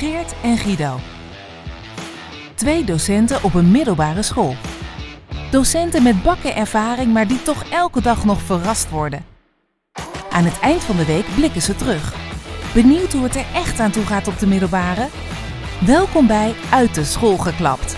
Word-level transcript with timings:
Geert 0.00 0.34
en 0.42 0.56
Guido. 0.56 0.98
Twee 2.54 2.84
docenten 2.84 3.42
op 3.42 3.54
een 3.54 3.70
middelbare 3.70 4.22
school. 4.22 4.54
Docenten 5.50 6.02
met 6.02 6.22
bakken 6.22 6.54
ervaring, 6.56 7.12
maar 7.12 7.28
die 7.28 7.42
toch 7.42 7.70
elke 7.70 8.00
dag 8.02 8.24
nog 8.24 8.40
verrast 8.40 8.90
worden. 8.90 9.24
Aan 10.30 10.44
het 10.44 10.60
eind 10.60 10.82
van 10.82 10.96
de 10.96 11.04
week 11.04 11.24
blikken 11.34 11.62
ze 11.62 11.74
terug. 11.76 12.14
Benieuwd 12.74 13.12
hoe 13.12 13.22
het 13.22 13.36
er 13.36 13.46
echt 13.54 13.80
aan 13.80 13.90
toe 13.90 14.04
gaat 14.04 14.28
op 14.28 14.38
de 14.38 14.46
middelbare? 14.46 15.08
Welkom 15.86 16.26
bij 16.26 16.54
Uit 16.70 16.94
de 16.94 17.04
School 17.04 17.36
geklapt. 17.36 17.96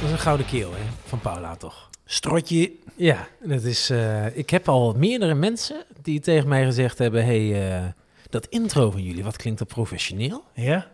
Dat 0.00 0.04
is 0.04 0.10
een 0.10 0.18
gouden 0.18 0.46
keel, 0.46 0.70
hè? 0.72 0.82
Van 1.04 1.20
Paula, 1.20 1.56
toch? 1.56 1.90
Strotje. 2.04 2.72
Ja, 2.96 3.28
dat 3.42 3.62
is... 3.62 3.90
eh, 3.90 4.36
ik 4.36 4.50
heb 4.50 4.68
al 4.68 4.94
meerdere 4.96 5.34
mensen 5.34 5.84
die 6.02 6.20
tegen 6.20 6.48
mij 6.48 6.64
gezegd 6.64 6.98
hebben... 6.98 7.24
hey, 7.24 7.72
eh, 7.76 7.84
dat 8.30 8.46
intro 8.46 8.90
van 8.90 9.02
jullie, 9.02 9.24
wat 9.24 9.36
klinkt 9.36 9.58
dat 9.58 9.68
professioneel? 9.68 10.44
Ja? 10.54 10.86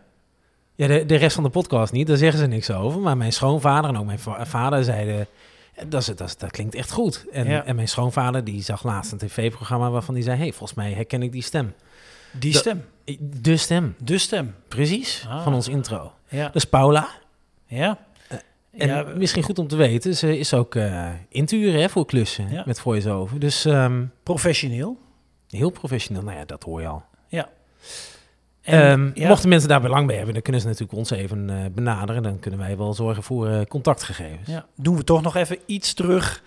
Ja, 0.75 0.87
de, 0.87 1.05
de 1.05 1.15
rest 1.15 1.35
van 1.35 1.43
de 1.43 1.49
podcast 1.49 1.93
niet, 1.93 2.07
daar 2.07 2.17
zeggen 2.17 2.39
ze 2.39 2.45
niks 2.45 2.71
over. 2.71 2.99
Maar 3.01 3.17
mijn 3.17 3.33
schoonvader 3.33 3.89
en 3.89 3.97
ook 3.97 4.05
mijn 4.05 4.19
va- 4.19 4.45
vader 4.45 4.83
zeiden... 4.83 5.27
eh, 5.73 5.85
Dat, 5.87 6.01
is, 6.01 6.07
dat, 6.07 6.21
is- 6.21 6.37
dat 6.37 6.51
klinkt 6.51 6.75
echt 6.75 6.91
goed. 6.91 7.25
En, 7.31 7.47
Ja. 7.47 7.63
en 7.65 7.75
mijn 7.75 7.87
schoonvader 7.87 8.43
die 8.43 8.61
zag 8.61 8.83
laatst 8.83 9.11
een 9.11 9.17
tv-programma 9.17 9.89
waarvan 9.89 10.13
die 10.13 10.23
zei... 10.23 10.37
hey, 10.37 10.49
volgens 10.51 10.73
mij 10.73 10.91
herken 10.93 11.23
ik 11.23 11.31
die 11.31 11.41
stem. 11.41 11.73
Die 12.31 12.53
stem. 12.55 12.83
De 13.19 13.57
stem, 13.57 13.95
De 13.99 14.17
stem. 14.17 14.55
precies, 14.67 15.25
Ah. 15.29 15.43
van 15.43 15.53
ons 15.53 15.67
intro. 15.67 16.11
Ja. 16.29 16.45
Dat 16.45 16.55
is 16.55 16.65
Paula. 16.65 17.09
Ja. 17.65 17.97
En 18.77 18.87
ja, 18.87 19.03
misschien 19.15 19.43
goed 19.43 19.59
om 19.59 19.67
te 19.67 19.75
weten, 19.75 20.15
ze 20.15 20.37
is 20.37 20.53
ook 20.53 20.75
eh 20.75 21.09
in 21.29 21.45
te 21.45 21.55
huren 21.55 21.81
hè, 21.81 21.89
voor 21.89 22.05
klussen 22.05 22.49
Ja. 22.51 22.63
met 22.65 22.79
voice-over. 22.79 23.39
Dus 23.39 23.65
ehm, 23.65 24.03
professioneel. 24.23 24.97
heel 25.49 25.69
professioneel. 25.69 26.23
Nou 26.23 26.37
ja, 26.37 26.45
dat 26.45 26.63
hoor 26.63 26.81
je 26.81 26.87
al. 26.87 27.03
Ja. 27.27 27.49
Ehm, 28.65 29.09
ja. 29.13 29.27
Mochten 29.27 29.49
mensen 29.49 29.69
daar 29.69 29.81
belang 29.81 30.07
bij 30.07 30.15
hebben, 30.15 30.33
dan 30.33 30.43
kunnen 30.43 30.61
ze 30.61 30.67
natuurlijk 30.67 30.97
ons 30.97 31.09
even 31.09 31.49
eh, 31.49 31.65
benaderen. 31.71 32.23
Dan 32.23 32.39
kunnen 32.39 32.59
wij 32.59 32.77
wel 32.77 32.93
zorgen 32.93 33.23
voor 33.23 33.47
eh, 33.47 33.61
contactgegevens. 33.67 34.47
Ja. 34.47 34.65
Doen 34.75 34.97
we 34.97 35.03
toch 35.03 35.21
nog 35.21 35.35
even 35.35 35.57
iets 35.65 35.93
terug 35.93 36.43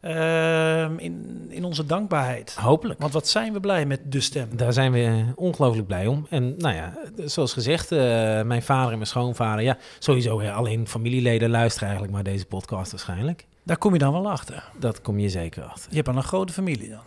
ehm, 0.00 0.98
in, 0.98 1.46
in 1.48 1.64
onze 1.64 1.86
dankbaarheid. 1.86 2.54
Hopelijk. 2.54 3.00
Want 3.00 3.12
wat 3.12 3.28
zijn 3.28 3.52
we 3.52 3.60
blij 3.60 3.86
met 3.86 4.00
de 4.04 4.20
stem. 4.20 4.48
Daar 4.56 4.72
zijn 4.72 4.92
we 4.92 5.04
eh, 5.04 5.14
ongelooflijk 5.34 5.86
blij 5.86 6.06
om. 6.06 6.26
En 6.30 6.54
nou 6.58 6.74
ja, 6.74 6.92
zoals 7.24 7.52
gezegd, 7.52 7.90
mijn 7.90 8.62
vader 8.62 8.90
en 8.90 8.96
mijn 8.96 9.06
schoonvader, 9.06 9.64
ja, 9.64 9.76
sowieso 9.98 10.40
alleen 10.40 10.88
familieleden 10.88 11.50
luisteren 11.50 11.88
eigenlijk 11.88 12.16
maar 12.16 12.32
deze 12.32 12.46
podcast 12.46 12.90
waarschijnlijk. 12.90 13.46
Daar 13.62 13.78
kom 13.78 13.92
je 13.92 13.98
dan 13.98 14.12
wel 14.12 14.30
achter. 14.30 14.64
Dat 14.78 15.00
kom 15.00 15.18
je 15.18 15.28
zeker 15.28 15.62
achter. 15.62 15.90
Je 15.90 15.96
hebt 15.96 16.08
al 16.08 16.16
een 16.16 16.22
grote 16.22 16.52
familie 16.52 16.88
dan. 16.88 17.00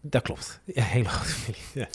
Dat 0.00 0.22
klopt. 0.22 0.60
Ja, 0.64 0.82
hele 0.82 1.08
grote 1.08 1.28
familie. 1.32 1.62
Ja. 1.74 1.86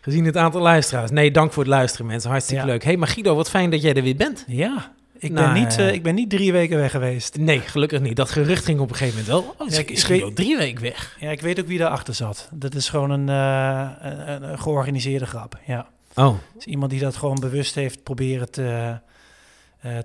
Gezien 0.00 0.24
het 0.24 0.36
aantal 0.36 0.60
luisteraars. 0.60 1.10
Nee, 1.10 1.30
dank 1.30 1.52
voor 1.52 1.62
het 1.62 1.72
luisteren, 1.72 2.06
mensen. 2.06 2.30
Hartstikke 2.30 2.62
Ja. 2.66 2.68
leuk. 2.68 2.84
hey, 2.84 2.96
maar 2.96 3.08
Guido, 3.08 3.34
wat 3.34 3.50
fijn 3.50 3.70
dat 3.70 3.82
jij 3.82 3.94
er 3.94 4.02
weer 4.02 4.16
bent. 4.16 4.44
Ja. 4.46 4.92
Ik, 5.18 5.30
Nou, 5.32 5.52
ben 5.52 5.62
niet, 5.62 5.76
eh, 5.78 5.88
eh, 5.88 5.94
ik 5.94 6.02
ben 6.02 6.14
niet 6.14 6.30
drie 6.30 6.52
weken 6.52 6.76
weg 6.78 6.90
geweest. 6.90 7.36
Nee, 7.38 7.60
gelukkig 7.60 8.00
niet. 8.00 8.16
Dat 8.16 8.30
gerucht 8.30 8.64
ging 8.64 8.80
op 8.80 8.90
een 8.90 8.96
gegeven 8.96 9.20
moment 9.24 9.44
wel. 9.44 9.54
Oh, 9.58 9.72
Ja, 9.72 9.78
ik- 9.78 9.90
is 9.90 10.00
ik 10.00 10.06
Guido 10.06 10.26
weet- 10.26 10.36
drie 10.36 10.56
weken 10.56 10.82
weg? 10.82 11.16
Ja, 11.20 11.30
ik 11.30 11.40
weet 11.40 11.60
ook 11.60 11.66
wie 11.66 11.78
daarachter 11.78 12.14
zat. 12.14 12.48
Dat 12.52 12.74
is 12.74 12.88
gewoon 12.88 13.10
een, 13.10 13.28
eh, 13.28 13.90
een, 14.28 14.42
een 14.50 14.58
georganiseerde 14.58 15.26
grap. 15.26 15.58
Ja. 15.66 15.88
Oh, 16.14 16.34
is 16.58 16.64
iemand 16.64 16.90
die 16.90 17.00
dat 17.00 17.16
gewoon 17.16 17.40
bewust 17.40 17.74
heeft 17.74 18.02
proberen 18.02 18.50
te, 18.50 18.98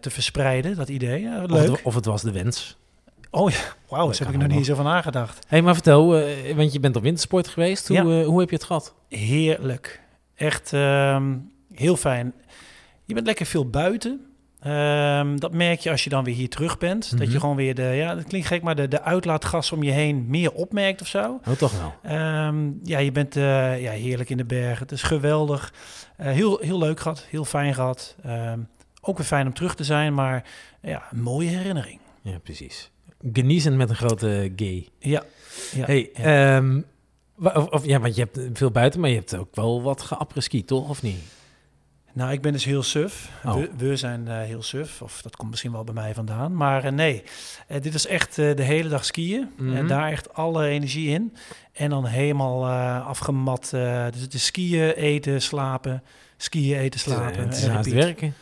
te 0.01 0.09
verspreiden, 0.09 0.75
dat 0.75 0.89
idee. 0.89 1.27
Of 1.49 1.51
het, 1.61 1.81
of 1.81 1.95
het 1.95 2.05
was 2.05 2.21
de 2.21 2.31
wens. 2.31 2.77
Oh 3.37 3.49
ja, 3.51 3.57
wauw, 3.87 4.07
daar 4.09 4.17
heb 4.17 4.27
ik 4.29 4.37
nog 4.37 4.47
niet 4.47 4.57
eens 4.57 4.71
over 4.71 4.83
nagedacht. 4.83 5.45
hey, 5.47 5.61
maar 5.61 5.73
vertel, 5.73 6.17
eh, 6.17 6.55
want 6.55 6.73
je 6.73 6.79
bent 6.79 6.95
op 6.95 7.01
wintersport 7.03 7.47
geweest. 7.47 7.87
Hoe, 7.87 7.97
Ja. 7.97 8.19
eh, 8.21 8.25
hoe 8.25 8.39
heb 8.39 8.49
je 8.49 8.55
het 8.55 8.63
gehad? 8.65 8.95
Heerlijk. 9.09 10.01
Echt 10.35 10.73
ehm, 10.73 11.37
heel 11.73 11.95
fijn. 11.95 12.33
Je 13.05 13.13
bent 13.13 13.25
lekker 13.25 13.45
veel 13.45 13.69
buiten. 13.69 14.21
Ehm, 14.59 15.37
dat 15.37 15.51
merk 15.53 15.79
je 15.79 15.91
als 15.91 16.03
je 16.03 16.09
dan 16.09 16.23
weer 16.23 16.35
hier 16.35 16.49
terug 16.49 16.77
bent. 16.77 17.09
Dat 17.11 17.19
Mhm. 17.19 17.31
je 17.31 17.39
gewoon 17.39 17.55
weer 17.55 17.75
de, 17.75 17.81
ja, 17.83 18.15
dat 18.15 18.23
klinkt 18.23 18.47
gek, 18.47 18.61
maar 18.61 18.75
de, 18.75 18.87
de 18.87 19.01
uitlaatgas 19.01 19.71
om 19.71 19.83
je 19.83 19.91
heen 19.91 20.25
meer 20.27 20.51
opmerkt 20.51 21.01
of 21.01 21.07
zo. 21.07 21.39
Oh, 21.47 21.53
toch 21.53 21.73
wel. 21.79 21.93
Ehm, 22.03 22.69
ja, 22.83 22.99
je 22.99 23.11
bent 23.11 23.35
eh, 23.35 23.81
ja, 23.81 23.91
heerlijk 23.91 24.29
in 24.29 24.37
de 24.37 24.45
bergen. 24.45 24.77
Het 24.81 24.91
is 24.91 25.03
geweldig. 25.03 25.73
Heel, 26.17 26.57
heel 26.61 26.77
leuk 26.79 26.99
gehad, 26.99 27.25
heel 27.29 27.45
fijn 27.45 27.73
gehad. 27.73 28.15
Ook 29.01 29.17
weer 29.17 29.25
fijn 29.25 29.47
om 29.47 29.53
terug 29.53 29.75
te 29.75 29.83
zijn, 29.83 30.13
maar 30.13 30.43
ja, 30.81 31.03
een 31.11 31.21
mooie 31.21 31.49
herinnering. 31.49 31.99
Ja, 32.21 32.39
precies. 32.39 32.91
Geniezen 33.33 33.77
met 33.77 33.89
een 33.89 33.95
grote 33.95 34.51
gay. 34.55 34.87
Ja. 34.99 35.23
ja 35.73 35.85
hey, 35.85 36.09
ja. 36.13 36.55
ehm, 36.57 36.81
of, 37.57 37.67
of- 37.67 37.85
ja, 37.85 37.99
want 37.99 38.15
je 38.15 38.21
hebt 38.31 38.57
veel 38.57 38.71
buiten, 38.71 38.99
maar 38.99 39.09
je 39.09 39.15
hebt 39.15 39.35
ook 39.35 39.55
wel 39.55 39.81
wat 39.81 40.01
geapres-ski, 40.01 40.65
toch? 40.65 40.89
Of 40.89 41.01
niet? 41.01 41.19
Nou, 42.13 42.31
ik 42.31 42.41
ben 42.41 42.51
dus 42.51 42.65
heel 42.65 42.83
suf. 42.83 43.31
Oh. 43.45 43.53
We, 43.53 43.69
we 43.77 43.95
zijn 43.95 44.27
eh, 44.27 44.41
heel 44.41 44.61
suf. 44.61 45.01
Of 45.01 45.21
dat 45.21 45.35
komt 45.35 45.49
misschien 45.49 45.71
wel 45.71 45.83
bij 45.83 45.93
mij 45.93 46.13
vandaan. 46.13 46.55
Maar 46.55 46.83
eh, 46.83 46.91
nee, 46.91 47.23
Eh, 47.67 47.81
dit 47.81 47.93
is 47.93 48.07
echt 48.07 48.35
de 48.35 48.53
hele 48.63 48.89
dag 48.89 49.05
skiën. 49.05 49.49
En 49.59 49.87
daar 49.87 50.11
echt 50.11 50.33
alle 50.33 50.67
energie 50.67 51.09
in. 51.09 51.33
En 51.73 51.89
dan 51.89 52.05
helemaal 52.05 52.67
afgemat. 53.01 53.69
dus 54.11 54.21
het 54.21 54.33
is 54.33 54.45
skiën, 54.45 54.89
eten, 54.91 55.41
slapen. 55.41 56.03
Skiën, 56.37 56.77
eten, 56.77 56.99
slapen. 56.99 57.39
Het 57.47 57.57
is 57.57 57.67
haast 57.67 57.85
repeat. 57.87 58.03
werken. 58.05 58.33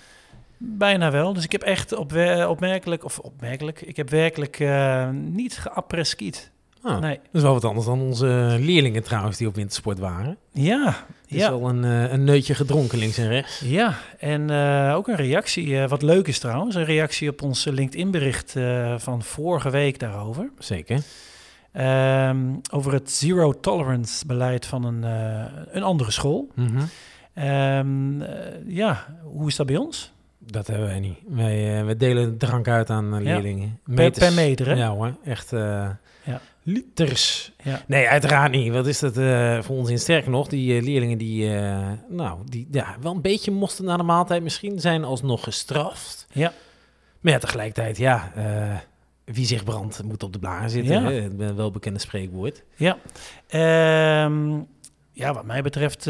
Bijna 0.58 1.12
wel. 1.12 1.34
Dus 1.34 1.44
ik 1.44 1.52
heb 1.52 1.62
echt 1.62 1.94
op, 1.94 2.12
opmerkelijk, 2.48 3.04
of 3.04 3.20
opmerkelijk, 3.20 3.82
ik 3.82 3.98
heb 3.98 4.10
werkelijk 4.10 4.60
eh, 4.60 5.10
niet 5.10 5.58
geapres-skied. 5.58 6.52
Oh, 6.84 7.00
Nee. 7.00 7.16
Dat 7.16 7.34
is 7.34 7.42
wel 7.42 7.54
wat 7.54 7.66
anders 7.66 7.86
dan 7.86 8.02
onze 8.02 8.58
leerlingen 8.60 9.04
trouwens 9.04 9.38
die 9.38 9.48
op 9.48 9.56
wintersport 9.56 10.00
waren. 10.00 10.38
Ja, 10.52 10.86
Het 10.86 10.96
is 11.28 11.38
ja. 11.38 11.50
wel 11.50 11.70
een, 11.70 11.84
eh, 11.84 12.12
een 12.12 12.24
neutje 12.24 12.56
gedronken 12.56 12.98
links 12.98 13.18
en 13.18 13.28
rechts. 13.28 13.60
Ja, 13.60 13.98
en 14.20 14.50
eh, 14.50 14.96
ook 14.96 15.08
een 15.08 15.16
reactie, 15.16 15.88
wat 15.88 16.02
leuk 16.02 16.28
is 16.28 16.40
trouwens, 16.40 16.76
een 16.76 16.86
reactie 16.86 17.30
op 17.30 17.42
ons 17.42 17.66
LinkedIn-bericht 17.66 18.56
eh, 18.56 18.96
van 18.98 19.24
vorige 19.24 19.70
week 19.70 20.00
daarover. 20.00 20.50
Zeker. 20.60 21.02
Ehm, 21.72 22.38
over 22.72 22.94
het 22.94 23.12
zero 23.12 23.60
tolerance 23.60 24.26
beleid 24.26 24.66
van 24.66 24.84
een, 24.84 25.04
een 25.72 25.84
andere 25.84 26.12
school. 26.12 26.52
Mhm. 26.56 26.82
Ehm, 27.36 28.22
eh, 28.22 28.38
ja, 28.68 29.06
hoe 29.24 29.48
is 29.48 29.56
dat 29.56 29.66
bij 29.66 29.78
ons? 29.78 30.14
Dat 30.46 30.68
hebben 30.68 30.88
wij 30.88 31.00
niet. 31.00 31.18
Wij, 31.28 31.78
eh, 31.80 31.86
wij 31.86 31.98
delen 31.98 32.38
drank 32.38 32.68
uit 32.68 32.90
aan 32.90 33.06
eh, 33.16 33.24
Ja. 33.24 33.34
leerlingen. 33.34 33.80
Per, 33.96 34.12
per 34.12 34.34
meter, 34.34 34.68
hè? 34.68 34.74
Ja 34.74 34.90
hoor, 34.90 35.16
echt 35.24 35.54
eh, 35.54 35.90
Ja. 36.24 36.42
liters. 36.64 37.52
Ja. 37.64 37.82
Nee, 37.88 38.08
uiteraard 38.08 38.52
niet. 38.52 38.72
Wat 38.74 38.88
is 38.88 39.00
dat 39.00 39.14
voor 39.66 39.76
ons 39.76 39.90
in 39.90 40.00
sterker 40.00 40.32
nog? 40.32 40.48
Die 40.48 40.82
leerlingen 40.82 41.18
die, 41.18 41.50
nou, 42.10 42.40
die 42.46 42.68
ja, 42.72 42.96
wel 43.02 43.12
een 43.16 43.22
beetje 43.22 43.52
moesten 43.52 43.86
na 43.86 43.98
de 43.98 44.04
maaltijd 44.04 44.44
misschien 44.44 44.80
zijn 44.80 45.04
alsnog 45.04 45.44
gestraft. 45.44 46.28
Ja. 46.32 46.54
Maar 47.20 47.34
ja, 47.34 47.40
tegelijkertijd, 47.40 47.98
ja, 47.98 48.32
wie 49.26 49.46
zich 49.46 49.64
brandt 49.64 50.04
moet 50.04 50.24
op 50.24 50.34
de 50.34 50.40
blaren 50.40 50.70
zitten. 50.70 50.94
Ja. 50.94 51.10
Hè? 51.10 51.22
Het 51.22 51.56
welbekende 51.56 52.00
spreekwoord. 52.00 52.64
Ja, 52.76 52.98
Ehm, 53.48 54.54
ja 55.12 55.34
wat 55.34 55.46
mij 55.46 55.62
betreft 55.62 56.06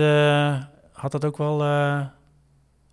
had 0.91 1.11
dat 1.11 1.25
ook 1.25 1.37
wel 1.37 1.57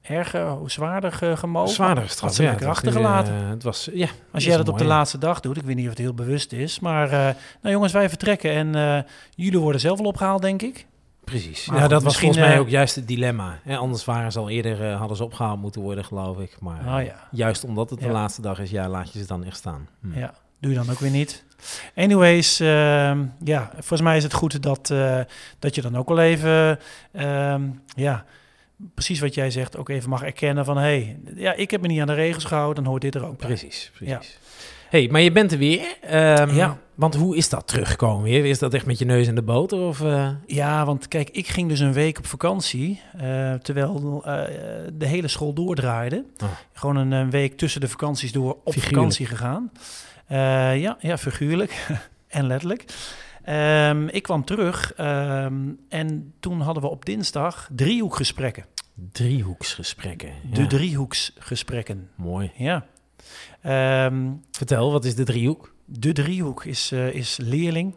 erger, 0.02 0.56
zwaarder 0.66 1.12
ge- 1.12 1.36
gemogen. 1.36 1.74
Zwaarder 1.74 2.08
straf. 2.08 2.36
Ja, 2.36 2.56
nu, 2.60 2.66
achtergelaten. 2.66 3.34
eh, 3.34 3.48
het 3.48 3.62
was, 3.62 3.88
ja, 3.92 4.08
Als 4.32 4.44
jij 4.44 4.56
dat 4.56 4.68
op 4.68 4.78
de 4.78 4.84
laatste 4.84 5.18
dag 5.18 5.40
doet, 5.40 5.56
ik 5.56 5.62
weet 5.64 5.74
niet 5.76 5.84
of 5.84 5.90
het 5.90 5.98
heel 5.98 6.14
bewust 6.14 6.52
is, 6.52 6.80
maar 6.80 7.04
eh, 7.10 7.18
nou 7.60 7.74
jongens, 7.74 7.92
wij 7.92 8.08
vertrekken 8.08 8.50
en 8.52 8.74
eh, 8.74 8.98
jullie 9.34 9.58
worden 9.58 9.80
zelf 9.80 9.98
wel 9.98 10.06
opgehaald, 10.08 10.42
denk 10.42 10.62
ik. 10.62 10.86
Precies. 11.24 11.66
Maar 11.66 11.76
ja, 11.76 11.82
goed, 11.82 11.90
dat 11.90 12.02
was 12.02 12.18
volgens 12.18 12.40
mij 12.40 12.58
ook 12.58 12.68
juist 12.68 12.94
het 12.94 13.08
dilemma. 13.08 13.58
Hè? 13.62 13.76
Anders 13.76 14.04
waren 14.04 14.32
ze 14.32 14.38
al 14.38 14.48
eerder, 14.50 14.92
hadden 14.92 15.16
ze 15.16 15.24
opgehaald 15.24 15.60
moeten 15.60 15.80
worden, 15.80 16.04
geloof 16.04 16.38
ik. 16.38 16.56
Maar 16.60 16.78
Oh 16.98 17.04
ja. 17.04 17.28
juist 17.30 17.64
omdat 17.64 17.90
het 17.90 17.98
de 18.00 18.06
Ja. 18.06 18.12
laatste 18.12 18.40
dag 18.40 18.58
is, 18.58 18.70
ja, 18.70 18.88
laat 18.88 19.12
je 19.12 19.18
ze 19.18 19.26
dan 19.26 19.44
echt 19.44 19.56
staan. 19.56 19.88
Hm. 20.00 20.18
Ja, 20.18 20.34
doe 20.60 20.70
je 20.70 20.76
dan 20.78 20.90
ook 20.90 20.98
weer 20.98 21.10
niet. 21.10 21.44
Anyways, 21.96 22.60
ehm, 22.60 23.24
ja, 23.44 23.70
volgens 23.72 24.00
mij 24.00 24.16
is 24.16 24.22
het 24.22 24.32
goed 24.32 24.62
dat, 24.62 24.86
dat 25.58 25.74
je 25.74 25.82
dan 25.82 25.96
ook 25.96 26.08
wel 26.08 26.18
even, 26.20 26.78
ehm, 27.12 27.62
ja, 27.94 28.24
precies 28.94 29.20
wat 29.20 29.34
jij 29.34 29.50
zegt, 29.50 29.76
ook 29.76 29.88
even 29.88 30.10
mag 30.10 30.22
erkennen 30.22 30.64
van, 30.64 30.76
hé, 30.76 30.82
hey, 30.82 31.18
ja, 31.34 31.52
ik 31.54 31.70
heb 31.70 31.80
me 31.80 31.86
niet 31.88 32.00
aan 32.00 32.06
de 32.06 32.14
regels 32.14 32.44
gehouden, 32.44 32.74
dan 32.82 32.90
hoort 32.92 33.02
dit 33.02 33.14
er 33.14 33.24
ook 33.26 33.38
bij. 33.38 33.46
Precies, 33.46 33.90
precies. 33.94 34.38
hey, 34.88 35.08
maar 35.10 35.20
je 35.20 35.32
bent 35.32 35.52
er 35.52 35.58
weer. 35.58 35.96
Ehm, 36.00 36.54
Ja. 36.54 36.78
Want 36.94 37.14
hoe 37.14 37.36
is 37.36 37.48
dat 37.48 37.66
teruggekomen 37.66 38.22
weer? 38.22 38.44
Is 38.44 38.58
dat 38.58 38.74
echt 38.74 38.86
met 38.86 38.98
je 38.98 39.04
neus 39.04 39.26
in 39.26 39.34
de 39.34 39.42
boter? 39.42 39.78
Of, 39.78 40.00
eh? 40.00 40.28
Ja, 40.46 40.84
want 40.84 41.08
kijk, 41.08 41.30
ik 41.30 41.48
ging 41.48 41.68
dus 41.68 41.80
een 41.80 41.92
week 41.92 42.18
op 42.18 42.26
vakantie, 42.26 43.00
eh, 43.18 43.54
terwijl 43.54 44.22
eh, 44.24 44.42
de 44.92 45.06
hele 45.06 45.28
school 45.28 45.52
doordraaide. 45.52 46.24
Ah. 46.38 46.48
Gewoon 46.72 46.96
een, 46.96 47.12
een 47.12 47.30
week 47.30 47.56
tussen 47.56 47.80
de 47.80 47.88
vakanties 47.88 48.32
door 48.32 48.50
op 48.52 48.72
Figuurlijk. 48.72 48.94
vakantie 48.94 49.26
gegaan. 49.26 49.70
Ja, 50.78 50.96
ja, 51.00 51.18
figuurlijk 51.18 51.86
en 52.28 52.46
letterlijk. 52.46 52.84
Ehm, 53.44 54.08
ik 54.08 54.22
kwam 54.22 54.44
terug 54.44 54.94
ehm, 54.94 55.54
en 55.88 56.32
toen 56.40 56.60
hadden 56.60 56.82
we 56.82 56.88
op 56.88 57.04
dinsdag 57.04 57.68
driehoekgesprekken. 57.74 58.64
Driehoeksgesprekken. 59.12 60.32
De 60.52 60.60
Ja, 60.60 60.66
driehoeksgesprekken, 60.66 62.10
Mooi. 62.14 62.50
ja. 62.56 62.86
Ehm, 63.60 64.30
Vertel, 64.50 64.92
wat 64.92 65.04
is 65.04 65.14
de 65.14 65.24
driehoek? 65.24 65.74
de 65.84 66.12
driehoek 66.12 66.64
is, 66.64 66.92
eh, 66.92 67.12
is 67.14 67.36
leerling, 67.36 67.94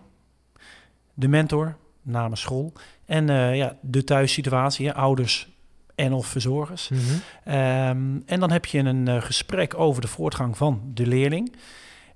de 1.13 1.27
mentor 1.27 1.77
namens 2.01 2.41
school 2.41 2.73
en 3.05 3.29
eh, 3.29 3.55
ja, 3.55 3.77
de 3.81 4.03
thuissituatie, 4.03 4.91
ouders 4.91 5.49
en 5.95 6.13
of 6.13 6.27
verzorgers. 6.27 6.89
Mhm. 6.89 7.01
Ehm, 7.43 8.19
en 8.25 8.39
dan 8.39 8.51
heb 8.51 8.65
je 8.65 8.77
een 8.79 9.07
eh, 9.07 9.21
gesprek 9.21 9.79
over 9.79 10.01
de 10.01 10.07
voortgang 10.07 10.57
van 10.57 10.81
de 10.93 11.07
leerling. 11.07 11.55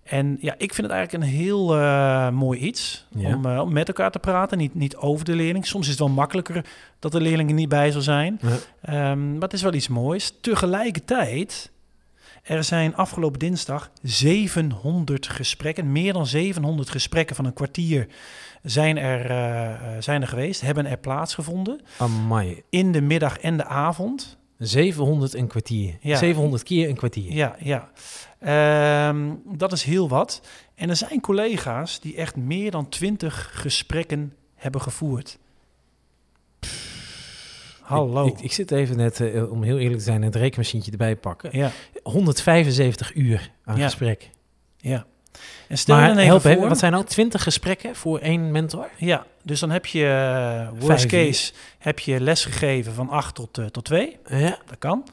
En 0.09 0.38
ja, 0.41 0.53
ik 0.57 0.73
vind 0.73 0.88
het 0.88 0.95
eigenlijk 0.95 1.23
een 1.23 1.29
heel 1.35 1.75
eh, 1.77 2.29
mooi 2.29 2.59
iets 2.59 3.06
Ja. 3.09 3.35
om, 3.35 3.45
eh, 3.45 3.59
om 3.59 3.73
met 3.73 3.88
elkaar 3.88 4.11
te 4.11 4.19
praten, 4.19 4.57
niet, 4.57 4.75
niet 4.75 4.95
over 4.95 5.25
de 5.25 5.35
leerling. 5.35 5.65
Soms 5.67 5.83
is 5.85 5.89
het 5.91 6.00
wel 6.00 6.09
makkelijker 6.09 6.65
dat 7.00 7.11
de 7.11 7.21
leerling 7.21 7.50
er 7.50 7.56
niet 7.56 7.69
bij 7.69 7.91
zal 7.91 8.01
zijn. 8.01 8.39
Ja. 8.41 8.50
Ehm, 8.81 9.31
maar 9.33 9.41
het 9.41 9.53
is 9.53 9.61
wel 9.61 9.73
iets 9.73 9.88
moois. 9.88 10.33
Tegelijkertijd, 10.41 11.71
er 12.44 12.63
zijn 12.63 12.95
afgelopen 12.95 13.39
dinsdag 13.39 13.89
700 14.01 15.27
gesprekken, 15.27 15.91
meer 15.91 16.13
dan 16.13 16.25
700 16.27 16.89
gesprekken 16.89 17.35
van 17.35 17.45
een 17.45 17.53
kwartier 17.53 18.07
zijn 18.63 18.97
er, 18.97 19.29
eh, 19.29 19.88
zijn 20.00 20.21
er 20.21 20.27
geweest, 20.27 20.62
hebben 20.62 20.85
er 20.85 20.97
plaatsgevonden 20.97 21.81
Amai. 21.97 22.62
in 22.69 22.91
de 22.91 23.01
middag 23.01 23.39
en 23.39 23.57
de 23.57 23.65
avond. 23.65 24.38
700 24.59 25.33
een 25.33 25.47
kwartier. 25.47 25.97
Ja. 26.01 26.17
700 26.17 26.63
keer 26.63 26.89
een 26.89 26.95
kwartier. 26.95 27.31
Ja, 27.33 27.56
ja. 27.59 27.89
Ehm, 28.39 29.29
dat 29.45 29.71
is 29.71 29.83
heel 29.83 30.09
wat. 30.09 30.41
En 30.75 30.89
er 30.89 30.95
zijn 30.95 31.21
collega's 31.21 32.00
die 32.00 32.15
echt 32.15 32.35
meer 32.35 32.71
dan 32.71 32.89
20 32.89 33.51
gesprekken 33.53 34.33
hebben 34.56 34.81
gevoerd. 34.81 35.38
Hallo. 37.81 38.25
Ik, 38.25 38.33
ik, 38.38 38.41
ik 38.44 38.51
zit 38.51 38.71
even 38.71 38.97
net, 38.97 39.19
eh, 39.19 39.51
om 39.51 39.63
heel 39.63 39.77
eerlijk 39.77 39.97
te 39.97 40.03
zijn, 40.06 40.21
het 40.21 40.35
rekenmachientje 40.35 40.91
erbij 40.91 41.15
pakken. 41.15 41.50
ja, 41.57 41.71
175 42.03 43.15
uur 43.15 43.51
aan 43.65 43.77
Ja. 43.77 43.83
gesprek. 43.83 44.29
ja. 44.77 45.05
En 45.67 45.77
stel 45.77 45.95
maar 45.95 46.07
dan 46.07 46.17
help 46.17 46.41
voor... 46.41 46.67
wat 46.67 46.77
zijn 46.77 46.91
nou 46.91 47.05
20 47.05 47.43
gesprekken 47.43 47.95
voor 47.95 48.19
één 48.19 48.51
mentor? 48.51 48.89
Ja, 48.97 49.25
dus 49.43 49.59
dan 49.59 49.69
heb 49.69 49.85
je 49.85 50.05
eh, 50.05 50.79
worst 50.79 50.85
Vijf 50.85 51.05
case, 51.05 51.53
heb 51.77 51.99
je 51.99 52.19
les 52.19 52.45
gegeven 52.45 52.93
van 52.93 53.09
8 53.09 53.35
tot, 53.35 53.57
eh, 53.57 53.65
tot 53.65 53.85
2. 53.85 54.17
Ja. 54.29 54.57
Dat 54.65 54.77
kan. 54.77 55.07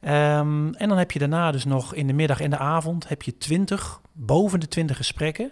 Ehm, 0.00 0.72
en 0.72 0.88
dan 0.88 0.98
heb 0.98 1.10
je 1.10 1.18
daarna 1.18 1.50
dus 1.50 1.64
nog 1.64 1.94
in 1.94 2.06
de 2.06 2.12
middag 2.12 2.40
en 2.40 2.50
de 2.50 2.58
avond 2.58 3.08
heb 3.08 3.22
je 3.22 3.38
20, 3.38 4.00
boven 4.12 4.60
de 4.60 4.68
20 4.68 4.96
gesprekken. 4.96 5.50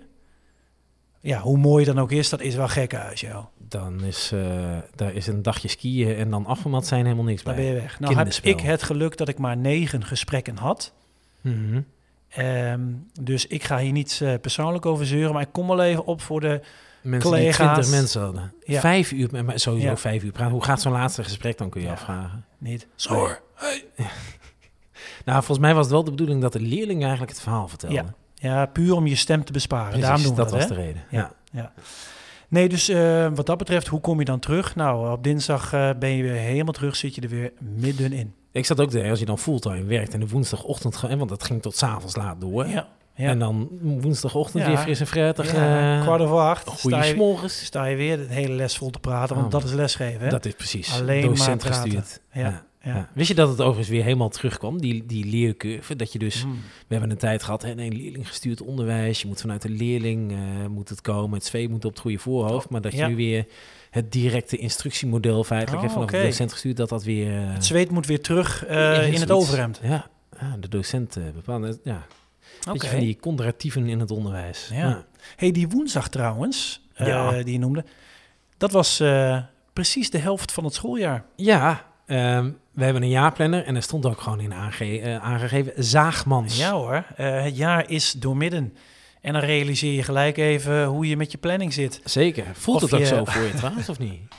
Ja, 1.20 1.40
hoe 1.40 1.58
mooi 1.58 1.84
dan 1.84 1.98
ook 1.98 2.10
is, 2.10 2.28
dat 2.28 2.40
is 2.40 2.54
wel 2.54 2.68
gek 2.68 2.94
uit, 2.94 3.20
joh. 3.20 3.44
Dan 3.58 4.04
is, 4.04 4.30
eh, 4.32 4.78
daar 4.94 5.14
is 5.14 5.26
een 5.26 5.42
dagje 5.42 5.68
skiën 5.68 6.16
en 6.16 6.30
dan 6.30 6.46
afgemat 6.46 6.86
zijn 6.86 7.04
helemaal 7.04 7.24
niks 7.24 7.42
Daar 7.42 7.54
bij. 7.54 7.64
ben 7.64 7.74
je 7.74 7.80
weg. 7.80 8.00
Nou 8.00 8.14
heb 8.14 8.28
ik 8.42 8.60
het 8.60 8.82
geluk 8.82 9.16
dat 9.16 9.28
ik 9.28 9.38
maar 9.38 9.56
negen 9.56 10.04
gesprekken 10.04 10.56
had. 10.56 10.92
Mhm. 11.40 11.80
Ehm, 12.37 12.81
dus 13.21 13.47
ik 13.47 13.65
ga 13.65 13.79
hier 13.79 13.93
niet 13.93 14.21
eh, 14.23 14.35
persoonlijk 14.41 14.87
over 14.87 15.06
zeuren, 15.06 15.33
maar 15.33 15.43
ik 15.43 15.53
kom 15.53 15.67
wel 15.67 15.83
even 15.83 16.05
op 16.06 16.21
voor 16.21 16.41
de... 16.41 16.61
Mensen 17.03 17.31
Collega's. 17.31 17.56
die 17.56 17.67
20 17.67 17.91
mensen 17.91 18.21
hadden. 18.23 18.53
Ja. 18.65 18.81
Vijf 18.81 19.12
uur, 19.12 19.29
met 19.31 19.47
mij- 19.47 19.59
sowieso 19.59 19.88
Ja. 19.88 19.97
vijf 19.97 20.23
uur 20.23 20.33
praten. 20.33 20.53
Hoe 20.53 20.65
gaat 20.65 20.81
zo'n 20.81 20.93
laatste 20.93 21.25
gesprek 21.25 21.59
dan, 21.59 21.71
kun 21.71 21.81
je 21.81 21.87
Ja. 21.87 21.93
afvragen. 21.93 22.44
Niet. 22.59 22.87
Zoor. 22.94 23.41
Hey. 23.55 23.85
Nou, 25.25 25.38
volgens 25.38 25.59
mij 25.67 25.75
was 25.75 25.83
het 25.85 25.93
wel 25.93 26.05
de 26.05 26.11
bedoeling 26.11 26.41
dat 26.43 26.53
de 26.53 26.61
leerling 26.61 27.00
eigenlijk 27.03 27.31
het 27.33 27.41
verhaal 27.41 27.69
vertelde. 27.69 27.94
Ja, 27.94 28.05
Ja, 28.35 28.67
puur 28.67 28.94
om 28.94 29.06
je 29.06 29.15
stem 29.15 29.44
te 29.44 29.53
besparen. 29.53 29.87
Precies, 29.87 30.05
Daarom 30.06 30.23
doen 30.23 30.35
we 30.35 30.41
dat 30.41 30.50
dat, 30.50 30.59
was 30.61 30.69
hè? 30.69 30.75
de 30.75 30.81
reden. 30.83 31.03
Ja. 31.11 31.19
Ja. 31.19 31.33
Ja. 31.61 31.73
Nee, 32.49 32.69
dus 32.69 32.88
eh, 32.88 33.27
wat 33.35 33.47
dat 33.47 33.59
betreft, 33.59 33.87
hoe 33.87 34.00
kom 34.00 34.19
je 34.19 34.25
dan 34.25 34.38
terug? 34.38 34.75
Nou, 34.75 35.11
op 35.12 35.25
dinsdag 35.25 35.73
eh, 35.73 35.91
ben 35.99 36.11
je 36.11 36.23
weer 36.23 36.33
helemaal 36.35 36.73
terug, 36.73 36.97
zit 36.97 37.15
je 37.15 37.21
er 37.21 37.29
weer 37.29 37.53
middenin. 37.61 38.35
Ik 38.56 38.67
zat 38.67 38.81
ook 38.81 38.91
te 38.91 38.99
als 39.11 39.19
je 39.19 39.25
dan 39.25 39.38
fulltime 39.38 39.85
werkt 39.85 40.14
en 40.14 40.20
de 40.20 40.29
woensdagochtend, 40.29 41.00
want 41.00 41.29
dat 41.29 41.44
ging 41.44 41.62
tot 41.62 41.76
's 41.76 41.82
avonds 41.82 42.17
laat 42.17 42.41
door. 42.41 42.67
Ja, 42.67 42.88
ja. 43.14 43.29
En 43.29 43.38
dan 43.38 43.69
woensdagochtend 43.81 44.62
Ja. 44.62 44.69
weer 44.69 44.79
fris 44.79 45.00
en. 45.00 45.53
Ja, 45.53 45.97
eh, 45.97 46.03
kwart 46.03 46.20
over 46.20 46.38
acht 46.38 46.70
sta 46.79 46.88
je, 46.88 47.03
Goeiemorgens. 47.03 47.64
sta 47.64 47.85
je 47.85 47.97
weer 47.97 48.17
de 48.17 48.35
hele 48.35 48.55
les 48.55 48.76
vol 48.76 48.91
te 48.91 48.99
praten, 48.99 49.35
want 49.35 49.47
Oh. 49.47 49.53
dat 49.53 49.64
is 49.64 49.73
lesgeven. 49.73 50.20
Hè? 50.20 50.29
Dat 50.29 50.44
is 50.44 50.53
precies. 50.55 51.00
Alleen 51.00 51.23
docent 51.26 51.64
maar 51.64 51.73
gestuurd. 51.73 52.20
Ja, 52.32 52.64
Ja. 52.87 53.09
Wist 53.15 53.29
je 53.29 53.35
dat 53.35 53.49
het 53.49 53.61
overigens 53.61 53.88
weer 53.88 54.03
helemaal 54.03 54.29
terugkwam, 54.29 54.81
die, 54.81 55.06
die 55.06 55.25
leercurve? 55.25 55.97
Dat 55.97 56.12
je 56.12 56.19
dus, 56.19 56.44
Mm. 56.44 56.53
we 56.53 56.94
hebben 56.94 57.11
een 57.11 57.17
tijd 57.17 57.43
gehad, 57.43 57.62
hè, 57.62 57.75
nee, 57.75 57.91
leerling 57.93 58.29
gestuurd 58.29 58.61
onderwijs. 58.62 59.21
Je 59.21 59.27
moet 59.27 59.41
vanuit 59.41 59.62
de 59.62 59.69
leerling 59.69 60.33
eh, 60.33 60.38
moet 60.67 60.88
het 60.88 61.00
komen. 61.00 61.38
Het 61.38 61.47
zweep 61.47 61.71
moet 61.71 61.85
op 61.85 61.91
het 61.91 62.00
goede 62.00 62.19
voorhoofd. 62.19 62.69
Maar 62.69 62.81
dat 62.81 62.93
je 62.93 63.05
nu 63.06 63.17
weer 63.17 63.47
het 63.91 64.12
directe 64.12 64.56
instructiemodel 64.56 65.44
feitelijk 65.44 65.85
Oh, 65.85 65.91
vanaf 65.93 66.11
de 66.11 66.23
docent 66.23 66.53
gestuurd, 66.53 66.77
dat 66.77 66.88
dat 66.88 67.05
weer... 67.05 67.37
eh, 67.43 67.53
Het 67.53 67.65
zweet 67.65 67.91
moet 67.91 68.06
weer 68.06 68.21
terug 68.21 68.65
eh, 68.67 69.12
in 69.12 69.21
het 69.21 69.31
overhemd. 69.31 69.81
Ja, 69.83 70.06
ja 70.41 70.56
de 70.61 70.69
docent 70.69 71.19
bepaalt. 71.35 71.79
Ja, 71.85 72.06
van 72.61 72.99
die 72.99 73.17
conderatieven 73.21 73.87
in 73.87 74.00
het 74.00 74.11
onderwijs. 74.11 74.71
Ja. 74.73 75.05
Hey, 75.37 75.50
die 75.50 75.69
woensdag 75.69 76.09
trouwens, 76.09 76.87
Ja. 76.94 77.43
die 77.43 77.53
je 77.53 77.59
noemde, 77.59 77.85
dat 78.56 78.71
was 78.73 79.03
precies 79.73 80.11
de 80.11 80.19
helft 80.19 80.53
van 80.53 80.65
het 80.65 80.75
schooljaar. 80.75 81.25
Ja, 81.37 81.85
ehm, 82.06 82.50
we 82.76 82.84
hebben 82.84 83.02
een 83.02 83.08
jaarplanner 83.08 83.64
en 83.64 83.76
er 83.76 83.82
stond 83.82 84.06
ook 84.06 84.20
gewoon 84.20 84.40
in 84.40 84.55
aange- 84.55 85.00
eh, 85.00 85.17
aangegeven 85.17 85.73
zaagmans. 85.76 86.56
Ja 86.56 86.73
hoor, 86.73 87.05
eh, 87.17 87.43
het 87.43 87.56
jaar 87.56 87.90
is 87.90 88.12
doormidden. 88.12 88.76
En 89.20 89.32
dan 89.32 89.43
realiseer 89.43 89.93
je 89.93 90.02
gelijk 90.02 90.37
even 90.37 90.84
hoe 90.84 91.08
je 91.08 91.17
met 91.17 91.32
je 91.32 91.38
planning 91.38 91.73
zit. 91.73 92.00
Zeker. 92.05 92.44
Voelt 92.52 92.82
Of 92.82 92.90
het 92.90 93.00
ook 93.00 93.06
zo 93.06 93.25
voor 93.25 93.43
je 93.43 93.55
trouwens, 93.55 93.88
of 93.88 93.99
niet? 93.99 94.20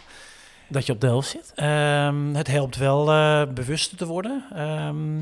Dat 0.69 0.85
je 0.85 0.91
op 0.93 1.01
de 1.01 1.07
helft 1.07 1.29
zit? 1.29 1.51
Ehm, 1.55 2.33
het 2.33 2.47
helpt 2.47 2.75
wel 2.77 3.11
eh, 3.11 3.41
bewuster 3.53 3.97
te 3.97 4.05
worden. 4.05 4.43
Ehm, 4.55 5.17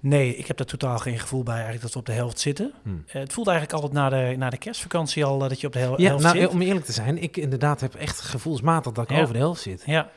nee, 0.00 0.36
ik 0.36 0.46
heb 0.46 0.56
daar 0.56 0.66
totaal 0.66 0.98
geen 0.98 1.18
gevoel 1.18 1.42
bij 1.42 1.54
eigenlijk 1.54 1.82
dat 1.82 1.92
we 1.92 1.98
op 1.98 2.06
de 2.06 2.12
helft 2.12 2.40
zitten. 2.40 2.72
Hm. 2.82 2.90
Het 3.06 3.32
voelt 3.32 3.48
eigenlijk 3.48 3.76
altijd 3.82 3.92
na 4.00 4.08
de, 4.08 4.34
na 4.36 4.50
de 4.50 4.56
kerstvakantie 4.58 5.24
al 5.24 5.38
dat 5.38 5.60
je 5.60 5.66
op 5.66 5.72
de 5.72 5.78
hel- 5.78 6.00
Ja, 6.00 6.06
helft 6.08 6.22
nou, 6.24 6.38
zit. 6.38 6.48
om 6.48 6.62
eerlijk 6.62 6.84
te 6.86 6.92
zijn, 6.92 7.22
ik 7.22 7.36
inderdaad 7.36 7.80
heb 7.80 7.94
echt 7.94 8.20
gevoelsmatig 8.20 8.92
dat 8.92 9.10
ik 9.10 9.16
Ja. 9.16 9.22
over 9.22 9.32
de 9.32 9.38
helft 9.40 9.62
zit. 9.62 9.82
Ja, 9.86 10.10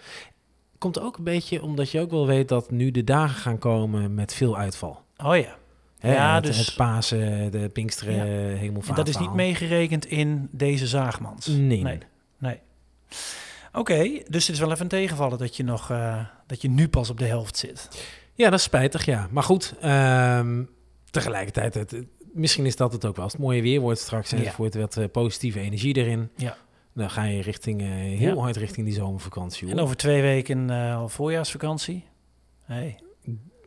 Komt 0.80 1.00
ook 1.00 1.18
een 1.18 1.24
beetje 1.24 1.62
omdat 1.64 1.92
je 1.92 2.00
ook 2.00 2.12
wel 2.12 2.28
weet 2.28 2.48
dat 2.50 2.72
nu 2.72 2.92
de 2.92 3.04
dagen 3.04 3.36
gaan 3.42 3.58
komen 3.58 4.14
met 4.14 4.34
veel 4.34 4.58
uitval. 4.58 5.02
oh 5.18 5.38
ja. 5.38 5.58
Hè, 6.00 6.14
Ja, 6.14 6.36
het, 6.36 6.44
dus- 6.46 6.66
het 6.66 6.76
Pasen, 6.76 7.52
de 7.52 7.70
Pinksteren, 7.70 8.16
Ja. 8.16 8.56
Hemelvaart. 8.58 8.90
En 8.90 8.96
dat 9.06 9.08
is 9.08 9.18
niet 9.18 9.34
meegerekend 9.34 10.06
in 10.06 10.48
deze 10.52 10.88
zaagmans. 10.88 11.46
Nee. 11.48 11.82
Nee. 11.84 11.98
nee. 12.38 12.60
Oké, 13.74 14.22
dus 14.28 14.48
het 14.48 14.56
is 14.56 14.60
wel 14.60 14.70
even 14.72 14.82
een 14.82 14.88
tegenvallen 14.88 15.38
dat 15.38 15.56
je, 15.58 15.64
nog, 15.64 15.90
eh, 15.90 16.20
dat 16.48 16.62
je 16.62 16.70
nu 16.70 16.88
pas 16.88 17.10
op 17.10 17.18
de 17.18 17.26
helft 17.26 17.58
zit. 17.58 18.06
Ja, 18.34 18.50
dat 18.50 18.60
is 18.60 18.66
spijtig, 18.66 19.06
ja. 19.06 19.28
Maar 19.32 19.44
goed, 19.44 19.74
ehm, 19.82 20.64
tegelijkertijd, 21.12 21.74
het, 21.74 21.96
misschien 22.34 22.66
is 22.66 22.76
dat 22.76 22.92
het 22.94 23.06
ook 23.06 23.16
wel. 23.16 23.24
Als 23.24 23.34
het 23.34 23.42
mooie 23.42 23.62
weer 23.62 23.80
wordt 23.80 24.00
straks 24.00 24.32
en 24.32 24.42
Ja. 24.42 24.54
wordt 24.58 24.76
wat 24.76 24.98
eh, 24.98 25.06
positieve 25.12 25.60
energie 25.60 25.96
erin. 25.96 26.30
Ja. 26.36 26.58
Dan 26.94 27.10
ga 27.10 27.24
je 27.24 27.42
richting, 27.42 27.82
eh, 27.82 27.88
heel 28.18 28.36
Ja. 28.36 28.42
hard 28.42 28.56
richting 28.56 28.86
die 28.86 28.96
zomervakantie. 28.96 29.68
Hoor. 29.68 29.78
En 29.78 29.84
over 29.84 29.96
twee 29.96 30.22
weken 30.22 30.70
eh, 30.70 30.96
al 30.98 31.10
voorjaarsvakantie. 31.10 32.06
Hey, 32.64 33.00